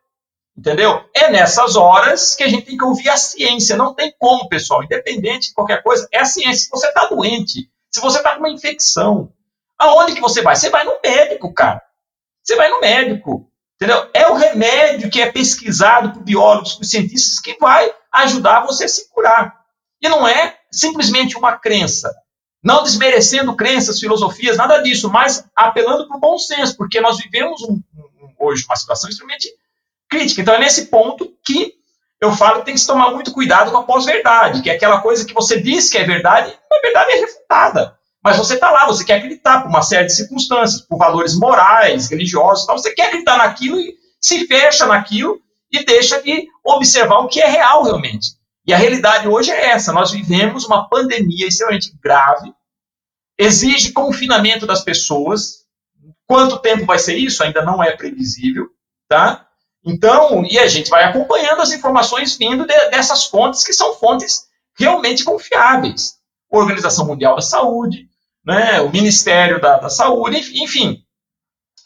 Entendeu? 0.57 1.05
É 1.13 1.31
nessas 1.31 1.77
horas 1.77 2.35
que 2.35 2.43
a 2.43 2.49
gente 2.49 2.65
tem 2.65 2.77
que 2.79 2.85
ouvir 2.85 3.11
a 3.11 3.17
ciência. 3.17 3.77
Não 3.77 3.95
tem 3.95 4.15
como, 4.19 4.49
pessoal. 4.49 4.83
Independente 4.83 5.49
de 5.49 5.55
qualquer 5.55 5.83
coisa, 5.83 6.09
é 6.11 6.21
a 6.21 6.25
ciência. 6.25 6.65
Se 6.65 6.71
você 6.71 6.89
está 6.89 7.07
doente, 7.07 7.71
se 7.91 8.01
você 8.01 8.19
está 8.19 8.33
com 8.33 8.39
uma 8.39 8.51
infecção, 8.51 9.33
aonde 9.79 10.15
que 10.15 10.21
você 10.21 10.41
vai? 10.41 10.57
Você 10.57 10.71
vai 10.71 10.85
no 10.85 10.99
médico, 11.05 11.53
cara. 11.53 11.83
Você 12.43 12.57
vai 12.57 12.71
no 12.71 12.81
médico. 12.81 13.51
Entendeu? 13.75 14.09
É 14.15 14.29
o 14.29 14.35
remédio 14.35 15.11
que 15.11 15.21
é 15.21 15.31
pesquisado 15.31 16.13
por 16.13 16.23
biólogos, 16.23 16.75
por 16.75 16.85
cientistas, 16.85 17.39
que 17.39 17.59
vai 17.59 17.93
ajudar 18.11 18.65
você 18.65 18.85
a 18.85 18.89
se 18.89 19.11
curar. 19.11 19.61
E 20.01 20.09
não 20.09 20.27
é 20.27 20.59
simplesmente 20.71 21.37
uma 21.37 21.59
crença. 21.59 22.11
Não 22.63 22.83
desmerecendo 22.83 23.55
crenças, 23.55 24.01
filosofias, 24.01 24.57
nada 24.57 24.79
disso, 24.79 25.11
mas 25.11 25.47
apelando 25.55 26.09
para 26.09 26.17
o 26.17 26.21
bom 26.21 26.39
senso, 26.39 26.77
porque 26.77 27.01
nós 27.01 27.19
vivemos 27.19 27.63
um, 27.63 27.75
um, 27.75 28.35
hoje 28.39 28.65
uma 28.65 28.77
situação 28.77 29.11
extremamente 29.11 29.53
crítica. 30.09 30.41
Então 30.41 30.55
é 30.55 30.59
nesse 30.59 30.87
ponto 30.87 31.33
que 31.45 31.75
eu 32.21 32.33
falo 32.33 32.61
que 32.61 32.67
tem 32.67 32.75
que 32.75 32.81
se 32.81 32.87
tomar 32.87 33.11
muito 33.11 33.33
cuidado 33.33 33.71
com 33.71 33.79
a 33.79 33.83
pós-verdade, 33.83 34.63
que 34.63 34.71
é 34.71 34.75
aquela 34.75 35.01
coisa 35.01 35.25
que 35.25 35.35
você 35.35 35.61
diz 35.61 35.91
que 35.91 35.99
é 35.99 36.05
verdade, 36.05 36.51
e 36.51 36.75
na 36.75 36.81
verdade 36.81 37.13
é 37.13 37.21
refutada. 37.21 37.97
Mas 38.23 38.37
você 38.37 38.55
está 38.55 38.71
lá, 38.71 38.87
você 38.87 39.05
quer 39.05 39.19
acreditar 39.19 39.61
por 39.61 39.69
uma 39.69 39.83
série 39.83 40.07
de 40.07 40.15
circunstâncias, 40.15 40.81
por 40.81 40.99
valores 40.99 41.39
morais, 41.39 42.09
religiosos, 42.09 42.65
então 42.65 42.77
você 42.77 42.93
quer 42.95 43.07
acreditar 43.07 43.37
naquilo 43.37 43.79
e 43.79 43.95
se 44.21 44.47
fecha 44.47 44.87
naquilo 44.87 45.41
e 45.71 45.85
deixa 45.85 46.21
de 46.23 46.49
observar 46.65 47.19
o 47.19 47.29
que 47.29 47.41
é 47.41 47.47
real 47.47 47.85
realmente. 47.85 48.37
E 48.67 48.73
a 48.73 48.77
realidade 48.77 49.29
hoje 49.29 49.51
é 49.51 49.67
essa: 49.67 49.93
nós 49.93 50.11
vivemos 50.11 50.65
uma 50.65 50.89
pandemia 50.89 51.47
extremamente 51.47 51.97
grave, 52.03 52.53
exige 53.39 53.93
confinamento 53.93 54.67
das 54.67 54.83
pessoas. 54.83 55.67
Quanto 56.27 56.59
tempo 56.59 56.85
vai 56.85 56.99
ser 56.99 57.17
isso? 57.17 57.45
Ainda 57.45 57.63
não 57.63 57.83
é 57.83 57.97
previsível, 57.97 58.67
tá? 59.09 59.46
Então, 59.87 60.45
e 60.45 60.59
a 60.59 60.67
gente 60.67 60.91
vai 60.91 61.05
acompanhando 61.05 61.63
as 61.63 61.71
informações 61.71 62.37
vindo 62.37 62.67
de, 62.67 62.91
dessas 62.91 63.27
fontes 63.27 63.63
que 63.63 63.73
são 63.73 63.95
fontes 63.95 64.49
realmente 64.77 65.23
confiáveis. 65.23 66.17
Organização 66.51 67.07
Mundial 67.07 67.37
da 67.37 67.43
Saúde, 67.43 68.09
né, 68.45 68.81
o 68.81 68.91
Ministério 68.91 69.61
da, 69.61 69.79
da 69.79 69.89
Saúde, 69.89 70.39
enfim. 70.61 71.03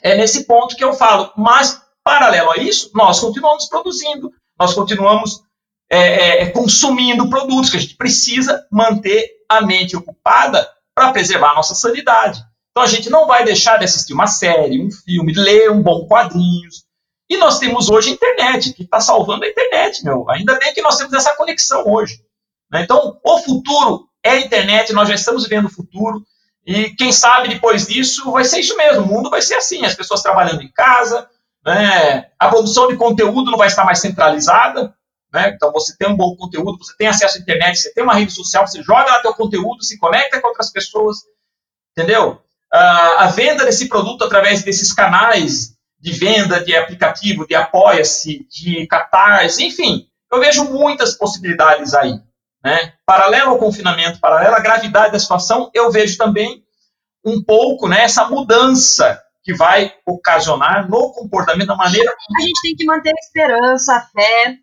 É 0.02 0.16
nesse 0.16 0.44
ponto 0.44 0.76
que 0.76 0.84
eu 0.84 0.94
falo. 0.94 1.30
Mas, 1.36 1.78
paralelo 2.02 2.50
a 2.50 2.56
isso, 2.56 2.90
nós 2.94 3.20
continuamos 3.20 3.66
produzindo, 3.66 4.32
nós 4.58 4.72
continuamos 4.72 5.42
é, 5.90 5.98
é, 5.98 6.42
é 6.42 6.50
consumindo 6.50 7.28
produtos 7.28 7.68
que 7.68 7.76
a 7.76 7.80
gente 7.80 7.96
precisa 7.96 8.66
manter 8.70 9.28
a 9.46 9.60
mente 9.60 9.94
ocupada 9.94 10.66
para 10.94 11.12
preservar 11.12 11.50
a 11.50 11.56
nossa 11.56 11.74
sanidade. 11.74 12.42
Então 12.70 12.82
a 12.82 12.86
gente 12.86 13.10
não 13.10 13.26
vai 13.26 13.44
deixar 13.44 13.76
de 13.76 13.84
assistir 13.84 14.14
uma 14.14 14.26
série, 14.26 14.80
um 14.80 14.90
filme, 14.90 15.34
ler 15.34 15.70
um 15.70 15.82
bom 15.82 16.06
quadrinhos, 16.06 16.84
e 17.30 17.36
nós 17.36 17.60
temos 17.60 17.88
hoje 17.88 18.10
internet, 18.10 18.72
que 18.72 18.82
está 18.82 19.00
salvando 19.00 19.44
a 19.44 19.48
internet, 19.48 20.04
meu. 20.04 20.28
Ainda 20.28 20.58
bem 20.58 20.74
que 20.74 20.82
nós 20.82 20.96
temos 20.96 21.12
essa 21.12 21.36
conexão 21.36 21.84
hoje. 21.86 22.20
Né? 22.68 22.82
Então, 22.82 23.20
o 23.22 23.38
futuro 23.38 24.08
é 24.20 24.30
a 24.30 24.40
internet, 24.40 24.92
nós 24.92 25.08
já 25.08 25.14
estamos 25.14 25.44
vivendo 25.44 25.66
o 25.66 25.72
futuro. 25.72 26.26
E 26.66 26.90
quem 26.90 27.12
sabe 27.12 27.48
depois 27.48 27.86
disso 27.86 28.32
vai 28.32 28.44
ser 28.44 28.58
isso 28.58 28.76
mesmo, 28.76 29.04
o 29.04 29.06
mundo 29.06 29.30
vai 29.30 29.40
ser 29.40 29.54
assim, 29.54 29.84
as 29.84 29.94
pessoas 29.94 30.22
trabalhando 30.22 30.60
em 30.60 30.72
casa, 30.72 31.28
né? 31.64 32.26
a 32.36 32.48
produção 32.48 32.88
de 32.88 32.96
conteúdo 32.96 33.50
não 33.50 33.58
vai 33.58 33.68
estar 33.68 33.84
mais 33.84 34.00
centralizada, 34.00 34.92
né? 35.32 35.52
então 35.54 35.72
você 35.72 35.96
tem 35.96 36.08
um 36.08 36.16
bom 36.16 36.34
conteúdo, 36.36 36.78
você 36.78 36.96
tem 36.96 37.06
acesso 37.06 37.38
à 37.38 37.40
internet, 37.40 37.78
você 37.78 37.94
tem 37.94 38.02
uma 38.02 38.14
rede 38.14 38.32
social, 38.32 38.66
você 38.66 38.82
joga 38.82 39.10
lá 39.10 39.22
teu 39.22 39.34
conteúdo, 39.34 39.84
se 39.84 39.98
conecta 39.98 40.40
com 40.40 40.48
outras 40.48 40.70
pessoas, 40.70 41.18
entendeu? 41.96 42.42
Uh, 42.72 43.18
a 43.18 43.26
venda 43.28 43.64
desse 43.64 43.88
produto 43.88 44.24
através 44.24 44.62
desses 44.62 44.92
canais 44.92 45.76
de 46.00 46.12
venda 46.12 46.64
de 46.64 46.74
aplicativo, 46.74 47.46
de 47.46 47.54
apoia-se, 47.54 48.46
de 48.48 48.86
catarse, 48.86 49.64
enfim, 49.64 50.06
eu 50.32 50.40
vejo 50.40 50.64
muitas 50.64 51.16
possibilidades 51.16 51.94
aí. 51.94 52.14
Né? 52.64 52.94
Paralelo 53.04 53.50
ao 53.50 53.58
confinamento, 53.58 54.20
paralelo 54.20 54.54
à 54.54 54.60
gravidade 54.60 55.12
da 55.12 55.18
situação, 55.18 55.70
eu 55.74 55.90
vejo 55.90 56.16
também 56.16 56.64
um 57.24 57.42
pouco 57.42 57.88
né, 57.88 58.02
essa 58.02 58.26
mudança 58.26 59.20
que 59.42 59.54
vai 59.54 59.92
ocasionar 60.06 60.88
no 60.88 61.12
comportamento 61.12 61.68
da 61.68 61.76
maneira. 61.76 62.14
A 62.36 62.42
gente 62.42 62.60
tem 62.62 62.76
que 62.76 62.84
manter 62.84 63.10
a 63.10 63.20
esperança, 63.20 63.94
a 63.94 64.00
fé, 64.02 64.56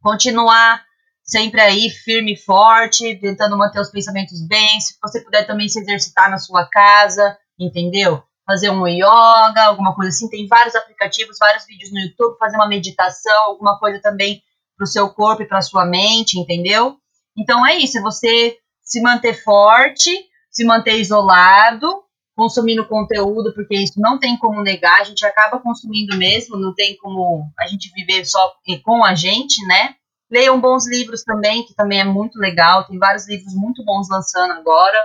continuar 0.00 0.82
sempre 1.24 1.60
aí 1.60 1.88
firme 1.88 2.34
e 2.34 2.36
forte, 2.36 3.16
tentando 3.16 3.56
manter 3.56 3.80
os 3.80 3.90
pensamentos 3.90 4.46
bem. 4.46 4.80
Se 4.80 4.94
você 5.02 5.22
puder 5.22 5.46
também 5.46 5.68
se 5.68 5.80
exercitar 5.80 6.30
na 6.30 6.38
sua 6.38 6.66
casa, 6.68 7.36
entendeu? 7.58 8.22
Fazer 8.46 8.70
um 8.70 8.86
yoga, 8.86 9.64
alguma 9.64 9.94
coisa 9.94 10.10
assim. 10.10 10.28
Tem 10.28 10.46
vários 10.46 10.74
aplicativos, 10.74 11.36
vários 11.38 11.66
vídeos 11.66 11.92
no 11.92 12.00
YouTube, 12.00 12.38
fazer 12.38 12.56
uma 12.56 12.68
meditação, 12.68 13.44
alguma 13.44 13.78
coisa 13.78 14.00
também 14.00 14.42
para 14.76 14.84
o 14.84 14.88
seu 14.88 15.08
corpo 15.10 15.42
e 15.42 15.46
para 15.46 15.58
a 15.58 15.62
sua 15.62 15.84
mente, 15.84 16.38
entendeu? 16.38 16.96
Então 17.36 17.66
é 17.66 17.76
isso, 17.76 17.98
é 17.98 18.02
você 18.02 18.56
se 18.82 19.00
manter 19.00 19.34
forte, 19.42 20.10
se 20.50 20.64
manter 20.64 20.98
isolado, 20.98 22.02
consumindo 22.36 22.86
conteúdo, 22.86 23.54
porque 23.54 23.76
isso 23.76 23.94
não 23.98 24.18
tem 24.18 24.36
como 24.36 24.62
negar, 24.62 25.00
a 25.00 25.04
gente 25.04 25.24
acaba 25.24 25.58
consumindo 25.60 26.16
mesmo, 26.16 26.58
não 26.58 26.74
tem 26.74 26.96
como 26.96 27.44
a 27.58 27.66
gente 27.66 27.90
viver 27.94 28.24
só 28.24 28.54
com 28.84 29.04
a 29.04 29.14
gente, 29.14 29.64
né? 29.66 29.94
Leiam 30.30 30.60
bons 30.60 30.88
livros 30.88 31.22
também, 31.22 31.64
que 31.64 31.74
também 31.74 32.00
é 32.00 32.04
muito 32.04 32.38
legal, 32.38 32.86
tem 32.86 32.98
vários 32.98 33.28
livros 33.28 33.54
muito 33.54 33.84
bons 33.84 34.08
lançando 34.10 34.52
agora. 34.52 34.98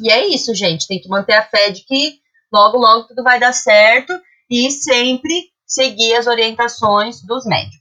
E 0.00 0.10
é 0.10 0.26
isso, 0.26 0.54
gente, 0.54 0.86
tem 0.86 1.00
que 1.00 1.08
manter 1.08 1.34
a 1.34 1.42
fé 1.42 1.70
de 1.70 1.84
que 1.84 2.18
logo, 2.52 2.78
logo 2.78 3.08
tudo 3.08 3.22
vai 3.22 3.38
dar 3.38 3.52
certo 3.52 4.12
e 4.50 4.70
sempre 4.70 5.50
seguir 5.66 6.14
as 6.14 6.26
orientações 6.26 7.22
dos 7.22 7.44
médicos. 7.44 7.78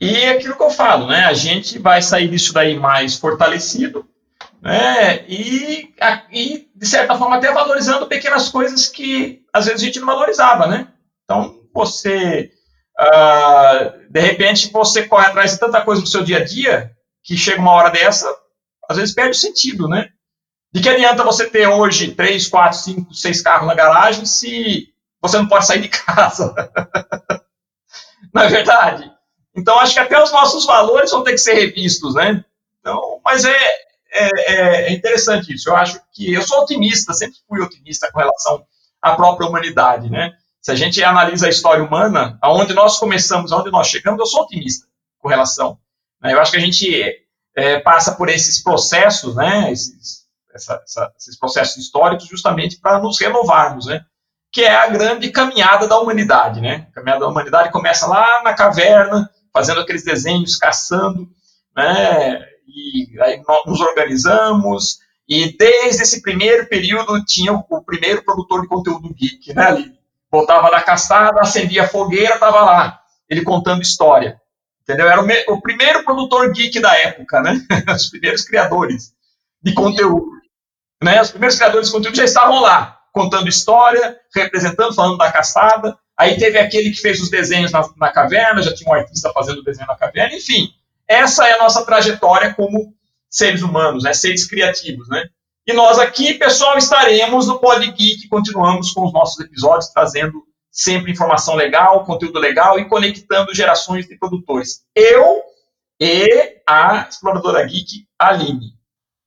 E 0.00 0.14
é 0.16 0.30
aquilo 0.30 0.56
que 0.56 0.62
eu 0.62 0.70
falo, 0.70 1.06
né? 1.06 1.24
A 1.24 1.34
gente 1.34 1.78
vai 1.78 2.02
sair 2.02 2.28
disso 2.28 2.52
daí 2.52 2.78
mais 2.78 3.16
fortalecido, 3.16 4.06
né? 4.60 5.24
E, 5.28 5.94
e 6.30 6.68
de 6.74 6.86
certa 6.86 7.16
forma 7.16 7.36
até 7.36 7.52
valorizando 7.52 8.06
pequenas 8.06 8.48
coisas 8.48 8.88
que 8.88 9.42
às 9.52 9.66
vezes 9.66 9.82
a 9.82 9.84
gente 9.84 10.00
não 10.00 10.06
valorizava, 10.06 10.66
né? 10.66 10.88
Então 11.24 11.60
você, 11.72 12.50
uh, 12.98 14.10
de 14.10 14.20
repente, 14.20 14.70
você 14.72 15.06
corre 15.06 15.26
atrás 15.26 15.52
de 15.52 15.60
tanta 15.60 15.80
coisa 15.82 16.00
no 16.00 16.06
seu 16.06 16.24
dia 16.24 16.38
a 16.38 16.44
dia 16.44 16.90
que 17.22 17.36
chega 17.36 17.60
uma 17.60 17.72
hora 17.72 17.90
dessa, 17.90 18.26
às 18.88 18.96
vezes 18.96 19.14
perde 19.14 19.36
o 19.36 19.40
sentido, 19.40 19.86
né? 19.86 20.08
De 20.72 20.80
que 20.80 20.88
adianta 20.88 21.24
você 21.24 21.48
ter 21.48 21.66
hoje 21.66 22.12
três, 22.12 22.46
quatro, 22.48 22.78
cinco, 22.78 23.12
seis 23.12 23.42
carros 23.42 23.66
na 23.66 23.74
garagem 23.74 24.24
se 24.24 24.88
você 25.20 25.36
não 25.36 25.48
pode 25.48 25.66
sair 25.66 25.80
de 25.80 25.88
casa? 25.88 26.54
não 28.32 28.42
é 28.42 28.48
verdade? 28.48 29.10
Então, 29.54 29.78
acho 29.80 29.94
que 29.94 29.98
até 29.98 30.22
os 30.22 30.30
nossos 30.30 30.64
valores 30.64 31.10
vão 31.10 31.24
ter 31.24 31.32
que 31.32 31.38
ser 31.38 31.54
revistos, 31.54 32.14
né? 32.14 32.44
Então, 32.78 33.20
mas 33.24 33.44
é, 33.44 33.70
é, 34.12 34.28
é 34.86 34.92
interessante 34.92 35.52
isso. 35.52 35.68
Eu 35.68 35.76
acho 35.76 36.00
que 36.12 36.32
eu 36.32 36.42
sou 36.42 36.62
otimista, 36.62 37.12
sempre 37.12 37.36
fui 37.48 37.60
otimista 37.60 38.10
com 38.12 38.20
relação 38.20 38.64
à 39.02 39.14
própria 39.14 39.48
humanidade, 39.48 40.08
né? 40.08 40.32
Se 40.62 40.70
a 40.70 40.74
gente 40.74 41.02
analisa 41.02 41.46
a 41.46 41.50
história 41.50 41.82
humana, 41.82 42.38
aonde 42.40 42.74
nós 42.74 42.98
começamos, 42.98 43.50
aonde 43.50 43.70
nós 43.70 43.88
chegamos, 43.88 44.20
eu 44.20 44.26
sou 44.26 44.42
otimista 44.42 44.86
com 45.18 45.28
relação. 45.28 45.78
Né? 46.22 46.34
Eu 46.34 46.40
acho 46.40 46.50
que 46.52 46.58
a 46.58 46.60
gente 46.60 47.26
é, 47.56 47.80
passa 47.80 48.12
por 48.12 48.28
esses 48.28 48.62
processos, 48.62 49.34
né? 49.34 49.72
Esses, 49.72 50.19
essa, 50.54 50.80
essa, 50.84 51.12
esses 51.16 51.38
processos 51.38 51.76
históricos 51.76 52.26
justamente 52.26 52.78
para 52.80 52.98
nos 52.98 53.20
renovarmos, 53.20 53.86
né? 53.86 54.02
Que 54.52 54.62
é 54.62 54.74
a 54.74 54.88
grande 54.88 55.30
caminhada 55.30 55.86
da 55.86 55.98
humanidade, 55.98 56.60
né? 56.60 56.88
A 56.90 56.94
caminhada 56.94 57.20
da 57.20 57.28
humanidade 57.28 57.70
começa 57.70 58.06
lá 58.06 58.42
na 58.42 58.54
caverna, 58.54 59.30
fazendo 59.52 59.80
aqueles 59.80 60.04
desenhos, 60.04 60.56
caçando, 60.56 61.28
né? 61.76 62.44
E 62.66 63.20
aí 63.20 63.42
nos 63.66 63.80
organizamos, 63.80 64.98
e 65.28 65.56
desde 65.56 66.02
esse 66.02 66.22
primeiro 66.22 66.66
período 66.66 67.24
tinha 67.24 67.52
o 67.52 67.84
primeiro 67.84 68.24
produtor 68.24 68.62
de 68.62 68.68
conteúdo 68.68 69.14
geek, 69.14 69.54
né? 69.54 69.66
Ali. 69.66 69.92
Voltava 70.30 70.70
da 70.70 70.82
caçada, 70.82 71.40
acendia 71.40 71.84
a 71.84 71.88
fogueira, 71.88 72.34
estava 72.34 72.60
lá, 72.60 73.00
ele 73.28 73.42
contando 73.42 73.82
história. 73.82 74.40
Entendeu? 74.82 75.08
Era 75.08 75.20
o, 75.20 75.24
me, 75.24 75.34
o 75.48 75.60
primeiro 75.60 76.04
produtor 76.04 76.52
geek 76.52 76.80
da 76.80 76.96
época, 76.96 77.40
né? 77.40 77.60
Os 77.94 78.10
primeiros 78.10 78.42
criadores 78.42 79.12
de 79.62 79.72
conteúdo. 79.72 80.39
Né? 81.02 81.20
Os 81.20 81.30
primeiros 81.30 81.56
criadores 81.56 81.86
de 81.88 81.92
conteúdo 81.92 82.16
já 82.16 82.24
estavam 82.24 82.60
lá, 82.60 82.98
contando 83.12 83.48
história, 83.48 84.18
representando, 84.34 84.94
falando 84.94 85.18
da 85.18 85.32
caçada. 85.32 85.96
Aí 86.16 86.36
teve 86.36 86.58
aquele 86.58 86.90
que 86.90 87.00
fez 87.00 87.20
os 87.20 87.30
desenhos 87.30 87.72
na, 87.72 87.88
na 87.96 88.10
caverna, 88.10 88.62
já 88.62 88.74
tinha 88.74 88.90
um 88.90 88.94
artista 88.94 89.32
fazendo 89.32 89.60
o 89.60 89.64
desenho 89.64 89.88
na 89.88 89.96
caverna. 89.96 90.36
Enfim, 90.36 90.68
essa 91.08 91.46
é 91.48 91.54
a 91.54 91.58
nossa 91.58 91.84
trajetória 91.84 92.52
como 92.54 92.94
seres 93.28 93.62
humanos, 93.62 94.04
né? 94.04 94.12
seres 94.12 94.46
criativos. 94.46 95.08
Né? 95.08 95.24
E 95.66 95.72
nós 95.72 95.98
aqui, 95.98 96.34
pessoal, 96.34 96.76
estaremos 96.76 97.46
no 97.46 97.58
Pod 97.58 97.84
Geek, 97.90 98.28
continuamos 98.28 98.90
com 98.92 99.06
os 99.06 99.12
nossos 99.12 99.40
episódios, 99.40 99.90
trazendo 99.90 100.42
sempre 100.70 101.10
informação 101.10 101.54
legal, 101.54 102.04
conteúdo 102.04 102.38
legal 102.38 102.78
e 102.78 102.88
conectando 102.88 103.54
gerações 103.54 104.06
de 104.06 104.16
produtores. 104.16 104.82
Eu 104.94 105.42
e 106.00 106.60
a 106.66 107.06
exploradora 107.08 107.64
geek 107.64 108.06
Aline. 108.18 108.79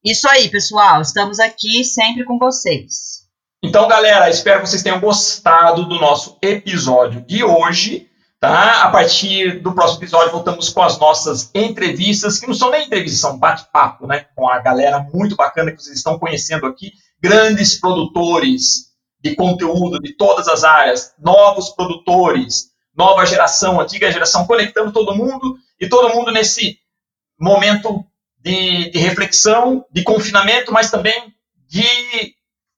Isso 0.04 0.28
aí, 0.28 0.50
pessoal. 0.50 1.02
Estamos 1.02 1.40
aqui 1.40 1.86
sempre 1.86 2.26
com 2.26 2.38
vocês. 2.38 3.24
Então, 3.64 3.88
galera, 3.88 4.30
espero 4.30 4.62
que 4.62 4.68
vocês 4.68 4.84
tenham 4.84 5.00
gostado 5.00 5.86
do 5.86 5.96
nosso 5.96 6.38
episódio 6.42 7.22
de 7.22 7.42
hoje. 7.42 8.10
Tá? 8.38 8.84
A 8.84 8.92
partir 8.92 9.62
do 9.62 9.74
próximo 9.74 10.02
episódio, 10.02 10.34
voltamos 10.34 10.68
com 10.68 10.82
as 10.82 11.00
nossas 11.00 11.50
entrevistas, 11.56 12.38
que 12.38 12.46
não 12.46 12.54
são 12.54 12.70
nem 12.70 12.86
entrevistas, 12.86 13.22
são 13.22 13.40
bate-papo, 13.40 14.06
né? 14.06 14.26
Com 14.36 14.50
a 14.50 14.60
galera 14.60 15.08
muito 15.14 15.38
bacana 15.38 15.72
que 15.72 15.82
vocês 15.82 15.96
estão 15.96 16.20
conhecendo 16.20 16.66
aqui, 16.66 16.92
grandes 17.22 17.80
produtores 17.80 18.90
de 19.22 19.34
conteúdo 19.38 19.98
de 20.02 20.18
todas 20.18 20.50
as 20.50 20.66
áreas, 20.66 21.14
novos 21.18 21.70
produtores, 21.70 22.72
nova 22.94 23.26
geração, 23.26 23.80
antiga 23.80 24.12
geração, 24.12 24.46
conectando 24.46 24.92
todo 24.92 25.16
mundo 25.16 25.56
e 25.80 25.88
todo 25.88 26.14
mundo 26.14 26.30
nesse 26.30 26.78
momento 27.40 28.06
de, 28.44 28.92
de 28.92 29.00
reflexão, 29.00 29.86
de 29.90 30.04
confinamento, 30.04 30.72
mas 30.72 30.92
também 30.92 31.34
de 31.68 31.84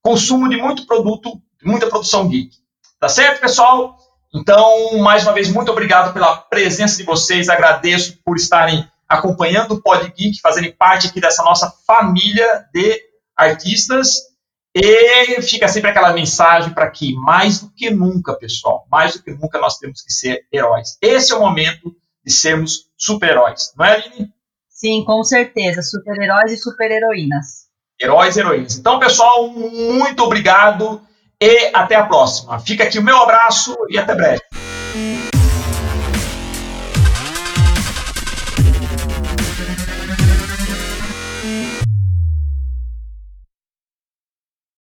consumo 0.02 0.48
de 0.48 0.58
muito 0.58 0.86
produto, 0.86 1.42
muita 1.64 1.88
produção 1.88 2.30
geek. 2.30 2.56
Tá 3.00 3.10
certo, 3.10 3.42
pessoal? 3.42 3.98
Então, 4.34 5.00
mais 5.00 5.24
uma 5.24 5.34
vez, 5.34 5.50
muito 5.50 5.72
obrigado 5.72 6.14
pela 6.14 6.38
presença 6.38 6.98
de 6.98 7.04
vocês, 7.04 7.50
agradeço 7.50 8.18
por 8.24 8.36
estarem 8.36 8.88
acompanhando 9.08 9.74
o 9.74 9.82
Pod 9.82 10.12
Geek, 10.16 10.40
fazerem 10.42 10.72
parte 10.72 11.08
aqui 11.08 11.20
dessa 11.20 11.44
nossa 11.44 11.74
família 11.88 12.66
de 12.74 13.02
artistas. 13.36 14.36
E 14.74 15.42
fica 15.42 15.70
sempre 15.70 15.90
aquela 15.90 16.12
mensagem 16.12 16.74
para 16.74 16.92
que, 16.92 17.14
mais 17.14 17.62
do 17.62 17.72
que 17.72 17.90
nunca, 17.90 18.36
pessoal, 18.36 18.86
mais 18.92 19.14
do 19.14 19.24
que 19.24 19.32
nunca 19.32 19.58
nós 19.58 19.78
temos 19.78 20.02
que 20.02 20.12
ser 20.12 20.46
heróis. 20.52 20.98
Esse 21.02 21.32
é 21.32 21.36
o 21.36 21.40
momento 21.40 21.96
de 22.26 22.34
sermos 22.34 22.90
super-heróis, 22.98 23.72
não 23.78 23.86
é, 23.86 23.94
Aline? 23.94 24.35
Sim, 24.76 25.06
com 25.06 25.24
certeza. 25.24 25.82
Super-heróis 25.82 26.52
e 26.52 26.58
super-heroínas. 26.58 27.66
Heróis 28.00 28.36
e 28.36 28.42
heroínas. 28.42 28.78
Então, 28.78 29.00
pessoal, 29.00 29.48
muito 29.48 30.22
obrigado 30.22 31.02
e 31.42 31.72
até 31.74 31.96
a 31.96 32.06
próxima. 32.06 32.60
Fica 32.60 32.84
aqui 32.84 33.00
o 33.00 33.04
meu 33.04 33.18
abraço 33.18 33.74
e 33.90 33.98
até 33.98 34.14
breve. 34.14 34.42